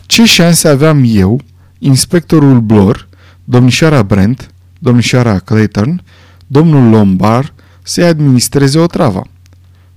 Ce 0.06 0.24
șanse 0.24 0.68
aveam 0.68 1.02
eu, 1.06 1.40
inspectorul 1.78 2.60
Blor, 2.60 3.08
domnișoara 3.44 4.02
Brent, 4.02 4.50
domnișoara 4.78 5.38
Clayton, 5.38 6.02
domnul 6.46 6.90
Lombard, 6.90 7.52
să-i 7.86 8.04
administreze 8.04 8.78
o 8.78 8.86
travă? 8.86 9.26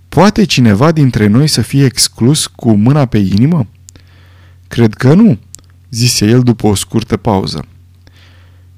Poate 0.10 0.43
cineva 0.43 0.91
dintre 0.91 1.28
noi 1.28 1.47
să 1.47 1.62
fie 1.62 1.86
exclus 1.86 2.47
cu 2.47 2.71
mâna 2.71 3.06
pe 3.06 3.17
inimă? 3.17 3.67
Cred 4.67 4.93
că 4.93 5.13
nu, 5.13 5.38
zise 5.89 6.25
el 6.25 6.43
după 6.43 6.67
o 6.67 6.75
scurtă 6.75 7.17
pauză. 7.17 7.65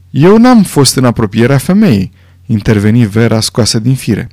Eu 0.10 0.38
n-am 0.38 0.63
fost 0.63 0.95
în 0.95 1.06
apropierea 1.06 1.58
femeii, 1.58 2.12
interveni 2.45 3.06
Vera 3.06 3.39
scoasă 3.39 3.80
din 3.80 3.95
fire. 3.95 4.30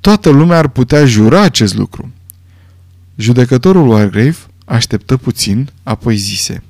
Toată 0.00 0.30
lumea 0.30 0.58
ar 0.58 0.68
putea 0.68 1.04
jura 1.04 1.40
acest 1.40 1.74
lucru. 1.74 2.12
Judecătorul 3.16 3.88
Wargrave 3.88 4.36
așteptă 4.64 5.16
puțin, 5.16 5.70
apoi 5.82 6.16
zise. 6.16 6.62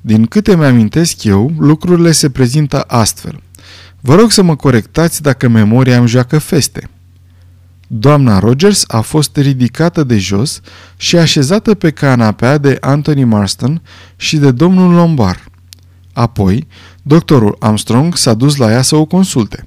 Din 0.00 0.26
câte 0.26 0.56
mi-amintesc 0.56 1.24
eu, 1.24 1.52
lucrurile 1.58 2.12
se 2.12 2.30
prezintă 2.30 2.80
astfel. 2.80 3.42
Vă 4.00 4.14
rog 4.14 4.30
să 4.30 4.42
mă 4.42 4.56
corectați 4.56 5.22
dacă 5.22 5.48
memoria 5.48 5.98
îmi 5.98 6.08
joacă 6.08 6.38
feste. 6.38 6.88
Doamna 7.86 8.38
Rogers 8.38 8.84
a 8.88 9.00
fost 9.00 9.36
ridicată 9.36 10.04
de 10.04 10.18
jos 10.18 10.60
și 10.96 11.16
așezată 11.16 11.74
pe 11.74 11.90
canapea 11.90 12.58
de 12.58 12.76
Anthony 12.80 13.24
Marston 13.24 13.82
și 14.16 14.36
de 14.36 14.50
domnul 14.50 14.94
Lombard. 14.94 15.44
Apoi, 16.12 16.66
doctorul 17.02 17.56
Armstrong 17.58 18.16
s-a 18.16 18.34
dus 18.34 18.56
la 18.56 18.70
ea 18.70 18.82
să 18.82 18.96
o 18.96 19.04
consulte. 19.04 19.66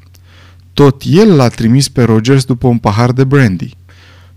Tot 0.74 1.02
el 1.06 1.36
l-a 1.36 1.48
trimis 1.48 1.90
pe 1.90 2.04
Rogers 2.04 2.44
după 2.44 2.68
un 2.68 2.78
pahar 2.78 3.12
de 3.12 3.24
brandy. 3.24 3.76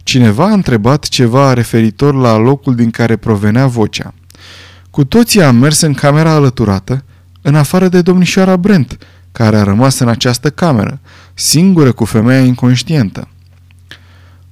Cineva 0.02 0.44
a 0.44 0.52
întrebat 0.52 1.08
ceva 1.08 1.52
referitor 1.52 2.14
la 2.14 2.36
locul 2.36 2.74
din 2.74 2.90
care 2.90 3.16
provenea 3.16 3.66
vocea. 3.66 4.14
Cu 4.90 5.04
toții 5.04 5.42
am 5.42 5.56
mers 5.56 5.80
în 5.80 5.94
camera 5.94 6.30
alăturată, 6.30 7.04
în 7.42 7.54
afară 7.54 7.88
de 7.88 8.02
domnișoara 8.02 8.56
Brent, 8.56 8.98
care 9.36 9.56
a 9.56 9.62
rămas 9.62 9.98
în 9.98 10.08
această 10.08 10.50
cameră, 10.50 10.98
singură 11.34 11.92
cu 11.92 12.04
femeia 12.04 12.40
inconștientă. 12.40 13.28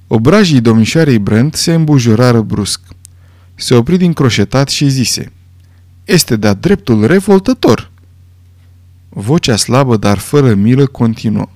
Obrajii 0.07 0.61
domnișoarei 0.61 1.19
Brent 1.19 1.55
se 1.55 1.73
îmbujurară 1.73 2.41
brusc. 2.41 2.79
Se 3.55 3.75
opri 3.75 3.97
din 3.97 4.13
croșetat 4.13 4.69
și 4.69 4.89
zise 4.89 5.31
Este 6.03 6.35
de-a 6.35 6.53
dreptul 6.53 7.05
revoltător!" 7.05 7.91
Vocea 9.09 9.55
slabă, 9.55 9.97
dar 9.97 10.17
fără 10.17 10.53
milă, 10.53 10.85
continuă. 10.85 11.49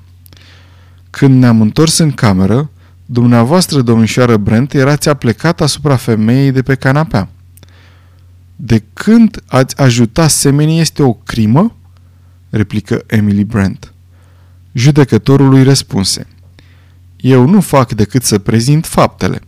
Când 1.09 1.39
ne-am 1.39 1.61
întors 1.61 1.97
în 1.97 2.11
cameră, 2.11 2.69
dumneavoastră, 3.05 3.81
domnișoară 3.81 4.37
Brent, 4.37 4.73
erați 4.73 5.09
aplecat 5.09 5.61
asupra 5.61 5.95
femeii 5.95 6.51
de 6.51 6.61
pe 6.61 6.75
canapea. 6.75 7.29
De 8.55 8.83
când 8.93 9.43
ați 9.47 9.81
ajuta 9.81 10.27
semenii 10.27 10.79
este 10.79 11.03
o 11.03 11.13
crimă? 11.13 11.73
Replică 12.49 13.03
Emily 13.07 13.43
Brent. 13.43 13.93
Judecătorul 14.71 15.53
îi 15.53 15.63
răspunse. 15.63 16.27
Eu 17.15 17.47
nu 17.47 17.61
fac 17.61 17.91
decât 17.93 18.23
să 18.23 18.39
prezint 18.39 18.85
faptele. 18.85 19.41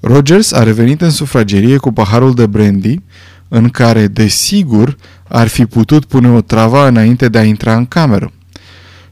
Rogers 0.00 0.52
a 0.52 0.62
revenit 0.62 1.00
în 1.00 1.10
sufragerie 1.10 1.76
cu 1.76 1.92
paharul 1.92 2.34
de 2.34 2.46
brandy, 2.46 3.00
în 3.48 3.68
care, 3.68 4.06
desigur, 4.06 4.96
ar 5.28 5.46
fi 5.46 5.66
putut 5.66 6.04
pune 6.04 6.28
o 6.30 6.40
travă 6.40 6.86
înainte 6.86 7.28
de 7.28 7.38
a 7.38 7.44
intra 7.44 7.76
în 7.76 7.86
cameră. 7.86 8.32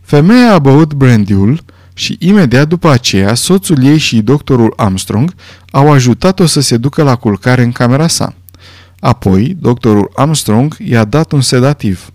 Femeia 0.00 0.52
a 0.52 0.58
băut 0.58 0.94
brandyul 0.94 1.64
și 1.94 2.16
imediat 2.20 2.68
după 2.68 2.90
aceea 2.90 3.35
soțul 3.35 3.85
ei 3.85 3.98
și 3.98 4.20
doctorul 4.20 4.72
Armstrong 4.76 5.35
au 5.70 5.92
ajutat-o 5.92 6.46
să 6.46 6.61
se 6.61 6.76
ducă 6.76 7.02
la 7.02 7.16
culcare 7.16 7.62
în 7.62 7.72
camera 7.72 8.06
sa. 8.06 8.35
Apoi, 9.00 9.56
doctorul 9.61 10.11
Armstrong 10.14 10.76
i-a 10.85 11.04
dat 11.04 11.32
un 11.32 11.40
sedativ. 11.40 12.11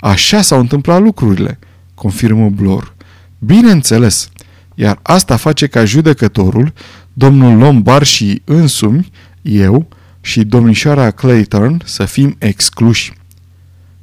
Așa 0.00 0.42
s-au 0.42 0.60
întâmplat 0.60 1.00
lucrurile, 1.02 1.58
confirmă 1.94 2.48
Blor. 2.48 2.94
Bineînțeles, 3.38 4.30
iar 4.74 4.98
asta 5.02 5.36
face 5.36 5.66
ca 5.66 5.84
judecătorul, 5.84 6.72
domnul 7.12 7.58
Lombard 7.58 8.04
și 8.04 8.42
însumi, 8.44 9.10
eu 9.42 9.88
și 10.20 10.44
domnișoara 10.44 11.10
Clayton 11.10 11.82
să 11.84 12.04
fim 12.04 12.36
excluși. 12.38 13.12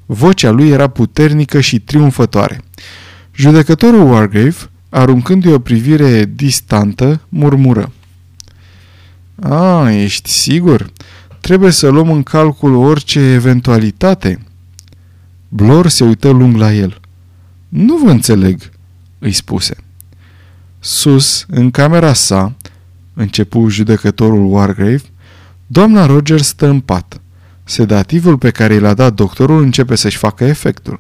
Vocea 0.06 0.50
lui 0.50 0.70
era 0.70 0.88
puternică 0.88 1.60
și 1.60 1.80
triumfătoare. 1.80 2.62
Judecătorul 3.36 4.12
Wargrave, 4.12 4.56
aruncându-i 4.90 5.54
o 5.54 5.60
privire 5.60 6.26
distantă, 6.26 7.22
murmură. 7.30 7.92
A, 9.42 9.92
ești 9.92 10.30
sigur? 10.30 10.92
Trebuie 11.42 11.72
să 11.72 11.88
luăm 11.88 12.12
în 12.12 12.24
calcul 12.24 12.76
orice 12.76 13.20
eventualitate." 13.20 14.40
Blor 15.56 15.88
se 15.88 16.04
uită 16.04 16.30
lung 16.30 16.56
la 16.56 16.74
el. 16.74 17.00
Nu 17.70 17.98
vă 17.98 18.10
înțeleg," 18.10 18.70
îi 19.20 19.32
spuse. 19.32 19.76
Sus, 20.80 21.46
în 21.48 21.72
camera 21.72 22.14
sa, 22.14 22.56
începu 23.14 23.70
judecătorul 23.70 24.54
Wargrave, 24.54 25.02
doamna 25.68 26.06
Rogers 26.06 26.48
stă 26.48 26.68
în 26.68 26.80
pat. 26.80 27.22
Sedativul 27.64 28.38
pe 28.38 28.50
care 28.50 28.80
l-a 28.80 28.94
dat 28.94 29.14
doctorul 29.14 29.62
începe 29.62 29.96
să-și 29.96 30.18
facă 30.18 30.44
efectul. 30.44 30.98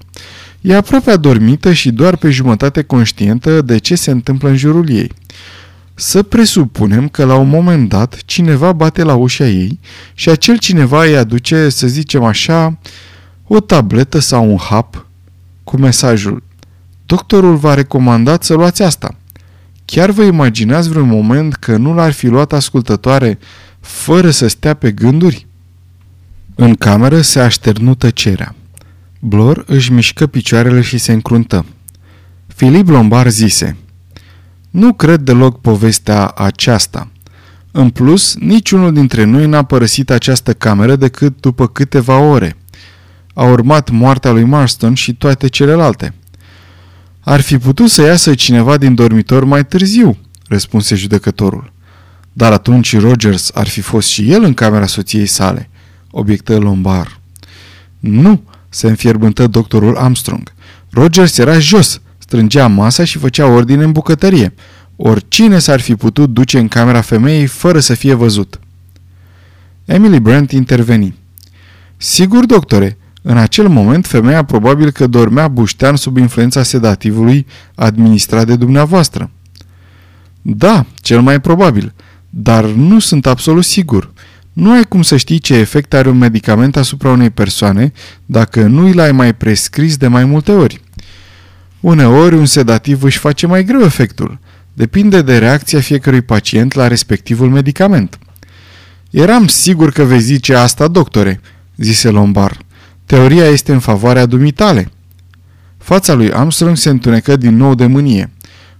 E 0.61 0.75
aproape 0.75 1.11
adormită 1.11 1.73
și 1.73 1.91
doar 1.91 2.15
pe 2.15 2.29
jumătate 2.29 2.81
conștientă 2.81 3.61
de 3.61 3.77
ce 3.77 3.95
se 3.95 4.11
întâmplă 4.11 4.49
în 4.49 4.57
jurul 4.57 4.89
ei. 4.89 5.11
Să 5.93 6.23
presupunem 6.23 7.07
că 7.07 7.25
la 7.25 7.35
un 7.35 7.49
moment 7.49 7.89
dat 7.89 8.21
cineva 8.25 8.71
bate 8.71 9.03
la 9.03 9.13
ușa 9.13 9.47
ei 9.47 9.79
și 10.13 10.29
acel 10.29 10.57
cineva 10.57 11.03
îi 11.03 11.17
aduce, 11.17 11.69
să 11.69 11.87
zicem 11.87 12.23
așa, 12.23 12.77
o 13.47 13.59
tabletă 13.59 14.19
sau 14.19 14.49
un 14.49 14.57
hap 14.57 15.07
cu 15.63 15.77
mesajul 15.77 16.43
Doctorul 17.05 17.55
v-a 17.55 17.73
recomandat 17.73 18.43
să 18.43 18.53
luați 18.53 18.83
asta. 18.83 19.15
Chiar 19.85 20.09
vă 20.09 20.23
imaginați 20.23 20.89
vreun 20.89 21.07
moment 21.07 21.53
că 21.53 21.77
nu 21.77 21.93
l-ar 21.93 22.11
fi 22.11 22.27
luat 22.27 22.53
ascultătoare 22.53 23.39
fără 23.79 24.29
să 24.29 24.47
stea 24.47 24.73
pe 24.73 24.91
gânduri? 24.91 25.47
În 26.55 26.75
cameră 26.75 27.21
se 27.21 27.39
așternu 27.39 27.95
tăcerea. 27.95 28.55
Blor 29.19 29.63
își 29.67 29.91
mișcă 29.91 30.27
picioarele 30.27 30.81
și 30.81 30.97
se 30.97 31.11
încruntă. 31.11 31.65
Filip 32.47 32.87
Lombard 32.87 33.29
zise– 33.29 33.75
nu 34.75 34.93
cred 34.93 35.19
deloc 35.19 35.61
povestea 35.61 36.27
aceasta. 36.27 37.11
În 37.71 37.89
plus, 37.89 38.35
niciunul 38.39 38.93
dintre 38.93 39.23
noi 39.23 39.45
n-a 39.45 39.63
părăsit 39.63 40.09
această 40.09 40.53
cameră 40.53 40.95
decât 40.95 41.39
după 41.39 41.67
câteva 41.67 42.17
ore. 42.19 42.57
A 43.35 43.43
urmat 43.43 43.89
moartea 43.89 44.31
lui 44.31 44.43
Marston 44.43 44.93
și 44.93 45.13
toate 45.13 45.47
celelalte. 45.47 46.13
Ar 47.19 47.41
fi 47.41 47.57
putut 47.57 47.89
să 47.89 48.01
iasă 48.01 48.33
cineva 48.33 48.77
din 48.77 48.95
dormitor 48.95 49.43
mai 49.43 49.65
târziu, 49.65 50.17
răspunse 50.47 50.95
judecătorul. 50.95 51.73
Dar 52.33 52.51
atunci 52.51 52.99
Rogers 52.99 53.51
ar 53.53 53.67
fi 53.67 53.81
fost 53.81 54.07
și 54.07 54.31
el 54.31 54.43
în 54.43 54.53
camera 54.53 54.85
soției 54.85 55.25
sale, 55.25 55.69
obiectă 56.11 56.57
Lombar. 56.57 57.19
Nu, 57.99 58.41
se 58.69 58.87
înfierbântă 58.87 59.47
doctorul 59.47 59.97
Armstrong. 59.97 60.53
Rogers 60.89 61.37
era 61.37 61.59
jos, 61.59 62.01
strângea 62.17 62.67
masa 62.67 63.03
și 63.03 63.17
făcea 63.17 63.47
ordine 63.47 63.83
în 63.83 63.91
bucătărie. 63.91 64.53
Oricine 64.95 65.59
s-ar 65.59 65.79
fi 65.79 65.95
putut 65.95 66.29
duce 66.29 66.59
în 66.59 66.67
camera 66.67 67.01
femeii 67.01 67.45
fără 67.45 67.79
să 67.79 67.93
fie 67.93 68.13
văzut. 68.13 68.59
Emily 69.85 70.19
Brent 70.19 70.51
interveni. 70.51 71.15
Sigur, 71.97 72.45
doctore, 72.45 72.97
în 73.27 73.37
acel 73.37 73.67
moment 73.67 74.05
femeia 74.05 74.43
probabil 74.43 74.91
că 74.91 75.07
dormea 75.07 75.47
buștean 75.47 75.95
sub 75.95 76.17
influența 76.17 76.63
sedativului 76.63 77.45
administrat 77.75 78.45
de 78.45 78.55
dumneavoastră. 78.55 79.31
Da, 80.41 80.85
cel 80.95 81.21
mai 81.21 81.41
probabil, 81.41 81.93
dar 82.29 82.65
nu 82.65 82.99
sunt 82.99 83.25
absolut 83.25 83.63
sigur. 83.63 84.13
Nu 84.53 84.71
ai 84.71 84.83
cum 84.83 85.01
să 85.01 85.17
știi 85.17 85.39
ce 85.39 85.53
efect 85.55 85.93
are 85.93 86.09
un 86.09 86.17
medicament 86.17 86.75
asupra 86.75 87.09
unei 87.09 87.29
persoane 87.29 87.91
dacă 88.25 88.61
nu 88.61 88.87
i 88.87 88.93
l-ai 88.93 89.11
mai 89.11 89.35
prescris 89.35 89.97
de 89.97 90.07
mai 90.07 90.25
multe 90.25 90.51
ori. 90.51 90.81
Uneori 91.79 92.35
un 92.35 92.45
sedativ 92.45 93.03
își 93.03 93.17
face 93.17 93.47
mai 93.47 93.63
greu 93.63 93.81
efectul. 93.81 94.39
Depinde 94.73 95.21
de 95.21 95.37
reacția 95.37 95.79
fiecărui 95.79 96.21
pacient 96.21 96.73
la 96.73 96.87
respectivul 96.87 97.49
medicament. 97.49 98.19
Eram 99.09 99.47
sigur 99.47 99.91
că 99.91 100.03
vei 100.03 100.21
zice 100.21 100.55
asta, 100.55 100.87
doctore, 100.87 101.41
zise 101.75 102.09
Lombar. 102.09 102.64
Teoria 103.05 103.45
este 103.45 103.71
în 103.71 103.79
favoarea 103.79 104.25
dumitale. 104.25 104.91
Fața 105.77 106.13
lui 106.13 106.33
Armstrong 106.33 106.77
se 106.77 106.89
întunecă 106.89 107.35
din 107.35 107.55
nou 107.55 107.75
de 107.75 107.85
mânie. 107.85 108.31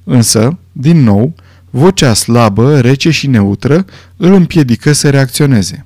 Însă, 0.03 0.57
din 0.71 1.03
nou, 1.03 1.35
vocea 1.69 2.13
slabă, 2.13 2.79
rece 2.79 3.09
și 3.09 3.27
neutră 3.27 3.85
îl 4.17 4.33
împiedică 4.33 4.91
să 4.91 5.09
reacționeze. 5.09 5.85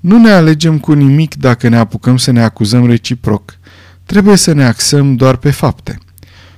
Nu 0.00 0.18
ne 0.18 0.30
alegem 0.30 0.78
cu 0.78 0.92
nimic 0.92 1.34
dacă 1.34 1.68
ne 1.68 1.76
apucăm 1.76 2.16
să 2.16 2.30
ne 2.30 2.42
acuzăm 2.42 2.86
reciproc. 2.86 3.58
Trebuie 4.04 4.36
să 4.36 4.52
ne 4.52 4.64
axăm 4.64 5.16
doar 5.16 5.36
pe 5.36 5.50
fapte. 5.50 5.98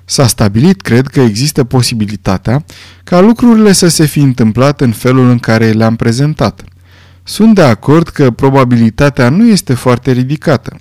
S-a 0.04 0.26
stabilit, 0.26 0.80
cred, 0.80 1.06
că 1.06 1.20
există 1.20 1.64
posibilitatea 1.64 2.64
ca 3.04 3.20
lucrurile 3.20 3.72
să 3.72 3.88
se 3.88 4.04
fi 4.04 4.20
întâmplat 4.20 4.80
în 4.80 4.92
felul 4.92 5.30
în 5.30 5.38
care 5.38 5.70
le-am 5.70 5.96
prezentat. 5.96 6.64
Sunt 7.22 7.54
de 7.54 7.62
acord 7.62 8.09
că 8.09 8.30
probabilitatea 8.30 9.28
nu 9.28 9.48
este 9.48 9.74
foarte 9.74 10.12
ridicată. 10.12 10.80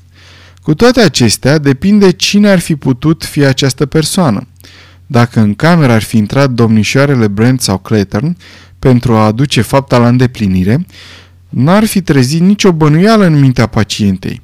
Cu 0.62 0.74
toate 0.74 1.02
acestea, 1.02 1.58
depinde 1.58 2.12
cine 2.12 2.50
ar 2.50 2.60
fi 2.60 2.76
putut 2.76 3.24
fi 3.24 3.44
această 3.44 3.86
persoană. 3.86 4.48
Dacă 5.06 5.40
în 5.40 5.54
cameră 5.54 5.92
ar 5.92 6.02
fi 6.02 6.18
intrat 6.18 6.50
domnișoarele 6.50 7.28
Brent 7.28 7.62
sau 7.62 7.78
Clayton 7.78 8.38
pentru 8.80 9.14
a 9.14 9.26
aduce 9.26 9.62
fapta 9.62 9.98
la 9.98 10.08
îndeplinire, 10.08 10.86
n-ar 11.50 11.86
fi 11.86 12.02
trezit 12.02 12.42
nicio 12.42 12.72
bănuială 12.72 13.26
în 13.26 13.40
mintea 13.40 13.68
pacientei. 13.68 14.42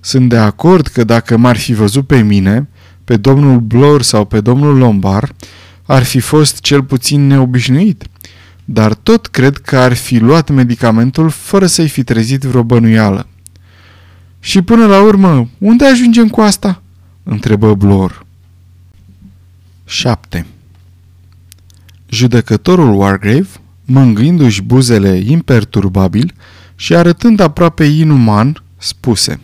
Sunt 0.00 0.28
de 0.28 0.36
acord 0.36 0.86
că 0.86 1.04
dacă 1.04 1.36
m-ar 1.36 1.56
fi 1.56 1.72
văzut 1.72 2.06
pe 2.06 2.20
mine, 2.20 2.68
pe 3.04 3.16
domnul 3.16 3.60
Blor 3.60 4.02
sau 4.02 4.24
pe 4.24 4.40
domnul 4.40 4.76
Lombar, 4.76 5.34
ar 5.86 6.02
fi 6.02 6.20
fost 6.20 6.60
cel 6.60 6.82
puțin 6.82 7.26
neobișnuit. 7.26 8.04
Dar 8.64 8.94
tot 8.94 9.26
cred 9.26 9.56
că 9.56 9.76
ar 9.76 9.92
fi 9.92 10.18
luat 10.18 10.50
medicamentul 10.50 11.30
fără 11.30 11.66
să-i 11.66 11.88
fi 11.88 12.04
trezit 12.04 12.42
vreo 12.42 12.62
bănuială. 12.62 13.26
Și 14.40 14.62
până 14.62 14.86
la 14.86 15.02
urmă, 15.02 15.48
unde 15.58 15.86
ajungem 15.86 16.28
cu 16.28 16.40
asta? 16.40 16.82
întrebă 17.22 17.74
Blor. 17.74 18.26
7. 19.84 20.46
Judecătorul 22.08 22.94
Wargrave, 22.94 23.48
mângâindu-și 23.84 24.62
buzele 24.62 25.16
imperturbabil 25.16 26.34
și 26.74 26.94
arătând 26.94 27.40
aproape 27.40 27.84
inuman, 27.84 28.62
spuse 28.78 29.40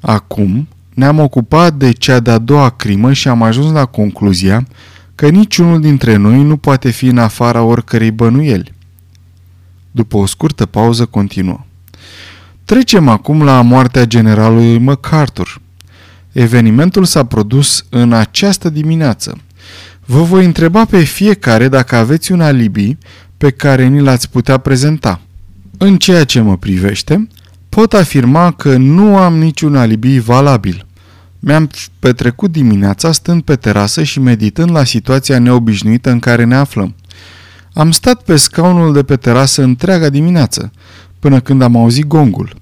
Acum 0.00 0.68
ne-am 0.94 1.18
ocupat 1.18 1.74
de 1.74 1.92
cea 1.92 2.20
de-a 2.20 2.38
doua 2.38 2.70
crimă 2.70 3.12
și 3.12 3.28
am 3.28 3.42
ajuns 3.42 3.72
la 3.72 3.84
concluzia 3.84 4.66
că 5.16 5.28
niciunul 5.28 5.80
dintre 5.80 6.16
noi 6.16 6.42
nu 6.42 6.56
poate 6.56 6.90
fi 6.90 7.06
în 7.06 7.18
afara 7.18 7.62
oricărei 7.62 8.10
bănuieli. 8.10 8.72
După 9.90 10.16
o 10.16 10.26
scurtă 10.26 10.66
pauză 10.66 11.06
continuă. 11.06 11.64
Trecem 12.64 13.08
acum 13.08 13.42
la 13.42 13.60
moartea 13.60 14.04
generalului 14.04 14.78
MacArthur. 14.78 15.60
Evenimentul 16.32 17.04
s-a 17.04 17.24
produs 17.24 17.84
în 17.88 18.12
această 18.12 18.70
dimineață. 18.70 19.38
Vă 20.04 20.22
voi 20.22 20.44
întreba 20.44 20.84
pe 20.84 21.02
fiecare 21.02 21.68
dacă 21.68 21.96
aveți 21.96 22.32
un 22.32 22.40
alibi 22.40 22.96
pe 23.36 23.50
care 23.50 23.86
ni 23.86 24.00
l-ați 24.00 24.30
putea 24.30 24.58
prezenta. 24.58 25.20
În 25.78 25.96
ceea 25.96 26.24
ce 26.24 26.40
mă 26.40 26.56
privește, 26.56 27.28
pot 27.68 27.92
afirma 27.92 28.52
că 28.52 28.76
nu 28.76 29.16
am 29.16 29.38
niciun 29.38 29.76
alibi 29.76 30.18
valabil. 30.18 30.85
Mi-am 31.40 31.70
petrecut 31.98 32.52
dimineața 32.52 33.12
stând 33.12 33.42
pe 33.42 33.56
terasă 33.56 34.02
și 34.02 34.20
meditând 34.20 34.70
la 34.70 34.84
situația 34.84 35.38
neobișnuită 35.38 36.10
în 36.10 36.18
care 36.18 36.44
ne 36.44 36.54
aflăm. 36.54 36.94
Am 37.72 37.90
stat 37.90 38.22
pe 38.22 38.36
scaunul 38.36 38.92
de 38.92 39.02
pe 39.02 39.16
terasă 39.16 39.62
întreaga 39.62 40.08
dimineață, 40.08 40.70
până 41.18 41.40
când 41.40 41.62
am 41.62 41.76
auzit 41.76 42.06
gongul. 42.06 42.56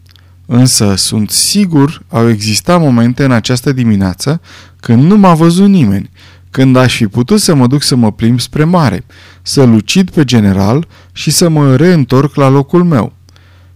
Însă 0.47 0.95
sunt 0.97 1.31
sigur 1.31 2.03
au 2.09 2.29
existat 2.29 2.81
momente 2.81 3.25
în 3.25 3.31
această 3.31 3.73
dimineață 3.73 4.41
când 4.81 5.03
nu 5.03 5.17
m-a 5.17 5.35
văzut 5.35 5.69
nimeni, 5.69 6.11
când 6.51 6.77
aș 6.77 6.97
fi 6.97 7.07
putut 7.07 7.41
să 7.41 7.55
mă 7.55 7.67
duc 7.67 7.83
să 7.83 7.95
mă 7.95 8.13
plimb 8.13 8.41
spre 8.41 8.65
mare, 8.65 9.05
să 9.43 9.63
lucid 9.63 10.11
pe 10.11 10.25
general 10.25 10.87
și 11.13 11.31
să 11.31 11.49
mă 11.49 11.77
reîntorc 11.77 12.35
la 12.35 12.49
locul 12.49 12.85
meu. 12.85 13.13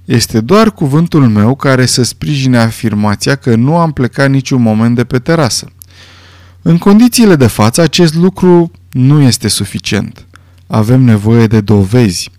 Este 0.09 0.41
doar 0.41 0.71
cuvântul 0.73 1.29
meu 1.29 1.55
care 1.55 1.87
să 1.87 2.03
sprijine 2.03 2.59
afirmația 2.59 3.35
că 3.35 3.55
nu 3.55 3.77
am 3.77 3.93
plecat 3.93 4.31
niciun 4.31 4.63
moment 4.63 4.95
de 4.95 5.05
pe 5.05 5.19
terasă. 5.19 5.71
În 6.63 6.79
condițiile 6.79 7.37
de 7.37 7.47
față, 7.47 7.81
acest 7.81 8.15
lucru 8.15 8.71
nu 8.91 9.21
este 9.21 9.49
suficient. 9.49 10.27
Avem 10.67 11.01
nevoie 11.01 11.47
de 11.47 11.61
dovezi. 11.61 12.31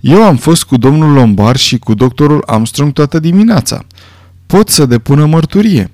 Eu 0.00 0.22
am 0.22 0.36
fost 0.36 0.64
cu 0.64 0.76
domnul 0.76 1.12
Lombard 1.12 1.58
și 1.58 1.78
cu 1.78 1.94
doctorul 1.94 2.42
Armstrong 2.46 2.92
toată 2.92 3.18
dimineața. 3.18 3.84
Pot 4.46 4.68
să 4.68 4.86
depună 4.86 5.26
mărturie. 5.26 5.90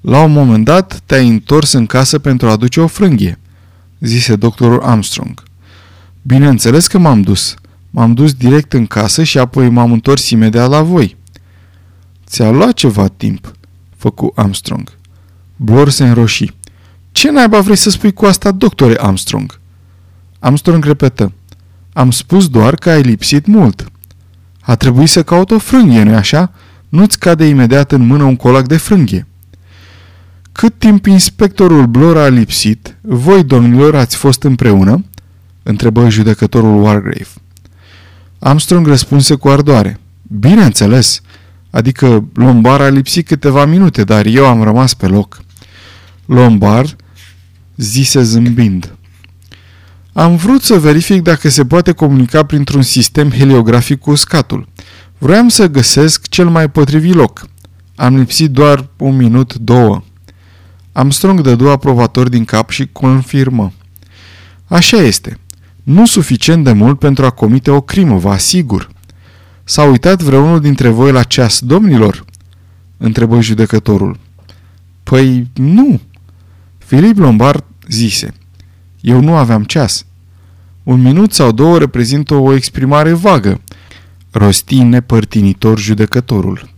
La 0.00 0.22
un 0.22 0.32
moment 0.32 0.64
dat 0.64 1.00
te-ai 1.06 1.28
întors 1.28 1.72
în 1.72 1.86
casă 1.86 2.18
pentru 2.18 2.48
a 2.48 2.50
aduce 2.50 2.80
o 2.80 2.86
frânghie, 2.86 3.38
zise 4.00 4.36
doctorul 4.36 4.82
Armstrong. 4.82 5.42
Bineînțeles 6.22 6.86
că 6.86 6.98
m-am 6.98 7.20
dus. 7.20 7.54
M-am 7.96 8.12
dus 8.12 8.32
direct 8.32 8.72
în 8.72 8.86
casă 8.86 9.22
și 9.22 9.38
apoi 9.38 9.68
m-am 9.68 9.92
întors 9.92 10.30
imediat 10.30 10.68
la 10.68 10.82
voi. 10.82 11.16
Ți-a 12.26 12.50
luat 12.50 12.72
ceva 12.72 13.08
timp, 13.08 13.52
făcu 13.96 14.32
Armstrong. 14.34 14.92
Blor 15.56 15.90
se 15.90 16.06
înroși. 16.06 16.54
Ce 17.12 17.30
naiba 17.30 17.60
vrei 17.60 17.76
să 17.76 17.90
spui 17.90 18.12
cu 18.12 18.24
asta, 18.24 18.50
doctore 18.50 18.96
Armstrong? 18.98 19.60
Armstrong 20.38 20.84
repetă. 20.84 21.32
Am 21.92 22.10
spus 22.10 22.48
doar 22.48 22.74
că 22.74 22.90
ai 22.90 23.02
lipsit 23.02 23.46
mult. 23.46 23.88
A 24.60 24.74
trebuit 24.74 25.08
să 25.08 25.22
caut 25.22 25.50
o 25.50 25.58
frânghie, 25.58 26.02
nu 26.02 26.14
așa? 26.14 26.52
Nu-ți 26.88 27.18
cade 27.18 27.44
imediat 27.46 27.92
în 27.92 28.06
mână 28.06 28.24
un 28.24 28.36
colac 28.36 28.66
de 28.66 28.76
frânghie. 28.76 29.26
Cât 30.52 30.78
timp 30.78 31.06
inspectorul 31.06 31.86
Blor 31.86 32.16
a 32.16 32.28
lipsit, 32.28 32.96
voi, 33.00 33.44
domnilor, 33.44 33.94
ați 33.94 34.16
fost 34.16 34.42
împreună? 34.42 35.04
Întrebă 35.62 36.08
judecătorul 36.08 36.82
Wargrave. 36.82 37.28
Armstrong 38.46 38.86
răspunse 38.86 39.34
cu 39.34 39.48
ardoare. 39.48 40.00
Bineînțeles, 40.22 41.20
adică 41.70 42.28
Lombar 42.34 42.80
a 42.80 42.88
lipsit 42.88 43.26
câteva 43.26 43.64
minute, 43.64 44.04
dar 44.04 44.26
eu 44.26 44.46
am 44.46 44.62
rămas 44.62 44.94
pe 44.94 45.06
loc. 45.06 45.40
Lombar 46.26 46.96
zise 47.76 48.22
zâmbind. 48.22 48.94
Am 50.12 50.36
vrut 50.36 50.62
să 50.62 50.78
verific 50.78 51.22
dacă 51.22 51.48
se 51.48 51.64
poate 51.64 51.92
comunica 51.92 52.42
printr-un 52.44 52.82
sistem 52.82 53.30
heliografic 53.30 54.00
cu 54.00 54.10
uscatul. 54.10 54.68
Vroiam 55.18 55.48
să 55.48 55.68
găsesc 55.68 56.28
cel 56.28 56.48
mai 56.48 56.70
potrivit 56.70 57.14
loc. 57.14 57.48
Am 57.96 58.16
lipsit 58.16 58.50
doar 58.50 58.88
un 58.96 59.16
minut, 59.16 59.54
două. 59.54 60.02
Armstrong 60.92 61.40
dădu 61.40 61.68
aprobator 61.68 62.28
din 62.28 62.44
cap 62.44 62.70
și 62.70 62.88
confirmă. 62.92 63.72
Așa 64.66 64.96
este. 64.96 65.38
Nu 65.86 66.06
suficient 66.06 66.64
de 66.64 66.72
mult 66.72 66.98
pentru 66.98 67.24
a 67.24 67.30
comite 67.30 67.70
o 67.70 67.80
crimă, 67.80 68.16
vă 68.16 68.28
asigur. 68.28 68.90
S-a 69.64 69.82
uitat 69.82 70.22
vreunul 70.22 70.60
dintre 70.60 70.88
voi 70.88 71.12
la 71.12 71.22
ceas, 71.22 71.60
domnilor? 71.60 72.24
Întrebă 72.96 73.40
judecătorul. 73.40 74.18
Păi, 75.02 75.50
nu. 75.54 76.00
Filip 76.78 77.18
Lombard 77.18 77.64
zise. 77.88 78.34
Eu 79.00 79.20
nu 79.20 79.34
aveam 79.34 79.64
ceas. 79.64 80.06
Un 80.82 81.02
minut 81.02 81.32
sau 81.32 81.52
două 81.52 81.78
reprezintă 81.78 82.34
o 82.34 82.54
exprimare 82.54 83.12
vagă, 83.12 83.60
rosti 84.30 84.82
nepărtinitor 84.82 85.78
judecătorul. 85.78 86.70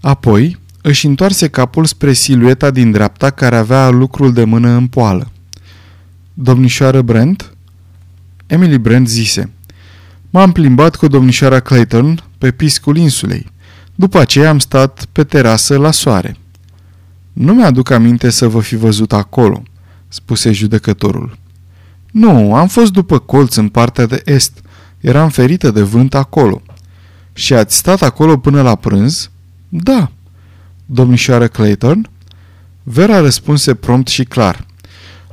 Apoi 0.00 0.58
își 0.82 1.06
întoarse 1.06 1.48
capul 1.48 1.84
spre 1.84 2.12
silueta 2.12 2.70
din 2.70 2.90
dreapta 2.90 3.30
care 3.30 3.56
avea 3.56 3.88
lucrul 3.88 4.32
de 4.32 4.44
mână 4.44 4.68
în 4.68 4.86
poală. 4.86 5.30
Domnișoară 6.42 7.02
Brent? 7.02 7.54
Emily 8.46 8.78
Brent 8.78 9.08
zise. 9.08 9.50
M-am 10.30 10.52
plimbat 10.52 10.96
cu 10.96 11.08
domnișoara 11.08 11.60
Clayton 11.60 12.22
pe 12.38 12.50
piscul 12.50 12.96
insulei. 12.96 13.46
După 13.94 14.18
aceea 14.18 14.48
am 14.48 14.58
stat 14.58 15.04
pe 15.12 15.24
terasă 15.24 15.76
la 15.78 15.90
soare. 15.90 16.36
Nu 17.32 17.54
mi-aduc 17.54 17.90
aminte 17.90 18.30
să 18.30 18.48
vă 18.48 18.60
fi 18.60 18.76
văzut 18.76 19.12
acolo, 19.12 19.62
spuse 20.08 20.52
judecătorul. 20.52 21.38
Nu, 22.10 22.54
am 22.54 22.68
fost 22.68 22.92
după 22.92 23.18
colț 23.18 23.54
în 23.54 23.68
partea 23.68 24.06
de 24.06 24.22
est. 24.24 24.62
Eram 25.00 25.28
ferită 25.28 25.70
de 25.70 25.82
vânt 25.82 26.14
acolo. 26.14 26.62
Și 27.32 27.54
ați 27.54 27.76
stat 27.76 28.02
acolo 28.02 28.38
până 28.38 28.62
la 28.62 28.74
prânz? 28.74 29.30
Da. 29.68 30.10
Domnișoară 30.86 31.46
Clayton? 31.48 32.10
Vera 32.82 33.20
răspunse 33.20 33.74
prompt 33.74 34.08
și 34.08 34.24
clar. 34.24 34.68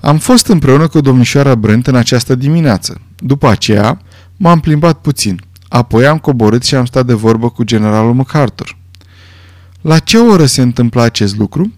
Am 0.08 0.18
fost 0.18 0.48
împreună 0.48 0.88
cu 0.88 1.02
domnișoara 1.02 1.56
Brent 1.56 1.88
în 1.88 1.96
această 1.96 2.36
dimineață. 2.36 3.02
După 3.20 3.48
aceea, 3.48 4.02
m-am 4.38 4.60
plimbat 4.60 5.02
puțin. 5.02 5.42
Apoi 5.68 6.08
am 6.08 6.18
coborât 6.18 6.64
și 6.64 6.76
am 6.76 6.86
stat 6.86 7.06
de 7.06 7.14
vorbă 7.14 7.50
cu 7.50 7.64
generalul 7.64 8.14
MacArthur. 8.14 8.78
La 9.82 10.00
ce 10.00 10.18
oră 10.18 10.46
se 10.46 10.62
întâmpla 10.62 11.04
acest 11.04 11.38
lucru? 11.38 11.74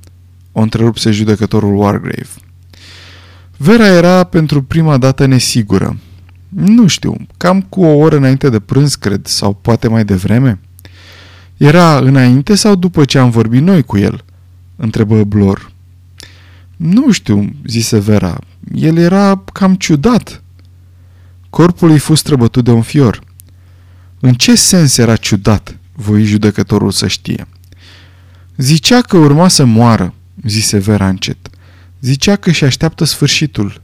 O 0.51 0.61
întrerupse 0.61 1.11
judecătorul 1.11 1.75
Wargrave. 1.75 2.29
Vera 3.57 3.87
era 3.87 4.23
pentru 4.23 4.63
prima 4.63 4.97
dată 4.97 5.25
nesigură. 5.25 5.97
Nu 6.49 6.87
știu, 6.87 7.15
cam 7.37 7.61
cu 7.61 7.83
o 7.83 7.97
oră 7.97 8.15
înainte 8.15 8.49
de 8.49 8.59
prânz, 8.59 8.95
cred, 8.95 9.25
sau 9.25 9.53
poate 9.53 9.87
mai 9.87 10.05
devreme. 10.05 10.59
Era 11.57 11.97
înainte 11.97 12.55
sau 12.55 12.75
după 12.75 13.05
ce 13.05 13.17
am 13.17 13.29
vorbit 13.29 13.61
noi 13.61 13.83
cu 13.83 13.97
el? 13.97 14.23
Întrebă 14.75 15.23
Blor. 15.23 15.68
Nu 16.79 17.11
știu, 17.11 17.55
zise 17.65 17.99
Vera. 17.99 18.39
El 18.73 18.97
era 18.97 19.43
cam 19.53 19.75
ciudat. 19.75 20.43
Corpul 21.49 21.89
îi 21.89 21.99
fost 21.99 22.21
străbătut 22.21 22.63
de 22.63 22.71
un 22.71 22.81
fior. 22.81 23.23
În 24.19 24.33
ce 24.33 24.55
sens 24.55 24.97
era 24.97 25.15
ciudat, 25.15 25.77
voi 25.93 26.23
judecătorul 26.23 26.91
să 26.91 27.07
știe? 27.07 27.47
Zicea 28.57 29.01
că 29.01 29.17
urma 29.17 29.47
să 29.47 29.65
moară, 29.65 30.13
zise 30.45 30.77
Vera 30.77 31.07
încet. 31.07 31.37
Zicea 31.99 32.35
că 32.35 32.51
și 32.51 32.63
așteaptă 32.63 33.03
sfârșitul. 33.03 33.81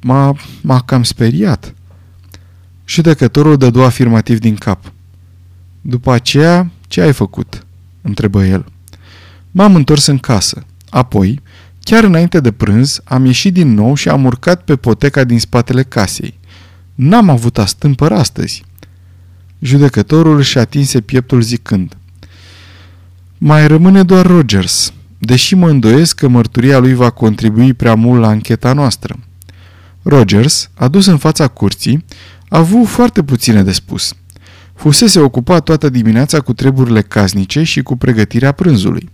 M-a, 0.00 0.36
m-a 0.60 0.80
cam 0.80 1.02
speriat. 1.02 1.74
Judecătorul 2.86 3.56
dădu 3.56 3.82
afirmativ 3.82 4.38
din 4.38 4.54
cap. 4.54 4.92
După 5.80 6.12
aceea, 6.12 6.70
ce 6.88 7.00
ai 7.00 7.12
făcut? 7.12 7.66
întrebă 8.02 8.44
el. 8.44 8.64
M-am 9.50 9.74
întors 9.74 10.06
în 10.06 10.18
casă. 10.18 10.64
Apoi, 10.88 11.40
chiar 11.84 12.04
înainte 12.04 12.40
de 12.40 12.52
prânz, 12.52 13.00
am 13.04 13.24
ieșit 13.24 13.52
din 13.52 13.74
nou 13.74 13.94
și 13.94 14.08
am 14.08 14.24
urcat 14.24 14.62
pe 14.62 14.76
poteca 14.76 15.24
din 15.24 15.38
spatele 15.38 15.82
casei. 15.82 16.38
N-am 16.94 17.28
avut 17.28 17.58
astâmpăr 17.58 18.12
astăzi. 18.12 18.64
Judecătorul 19.58 20.42
și 20.42 20.58
atinse 20.58 21.00
pieptul 21.00 21.42
zicând. 21.42 21.96
Mai 23.38 23.66
rămâne 23.66 24.02
doar 24.02 24.26
Rogers, 24.26 24.92
deși 25.18 25.54
mă 25.54 25.68
îndoiesc 25.68 26.16
că 26.16 26.28
mărturia 26.28 26.78
lui 26.78 26.94
va 26.94 27.10
contribui 27.10 27.74
prea 27.74 27.94
mult 27.94 28.20
la 28.20 28.28
ancheta 28.28 28.72
noastră. 28.72 29.18
Rogers, 30.02 30.70
adus 30.74 31.06
în 31.06 31.18
fața 31.18 31.48
curții, 31.48 32.04
a 32.48 32.58
avut 32.58 32.86
foarte 32.86 33.22
puține 33.22 33.62
de 33.62 33.72
spus. 33.72 34.14
Fusese 34.74 35.20
ocupat 35.20 35.64
toată 35.64 35.88
dimineața 35.88 36.40
cu 36.40 36.52
treburile 36.52 37.02
casnice 37.02 37.62
și 37.62 37.82
cu 37.82 37.96
pregătirea 37.96 38.52
prânzului. 38.52 39.10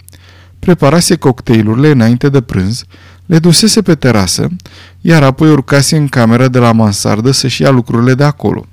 Preparase 0.61 1.17
cocktailurile 1.17 1.91
înainte 1.91 2.29
de 2.29 2.41
prânz, 2.41 2.85
le 3.27 3.39
dusese 3.39 3.83
pe 3.83 3.95
terasă, 3.95 4.49
iar 5.01 5.23
apoi 5.23 5.51
urcase 5.51 5.97
în 5.97 6.09
camera 6.09 6.49
de 6.49 6.59
la 6.59 6.73
mansardă 6.73 7.31
să-și 7.31 7.63
ia 7.63 7.71
lucrurile 7.71 8.15
de 8.15 8.25
acolo. 8.25 8.67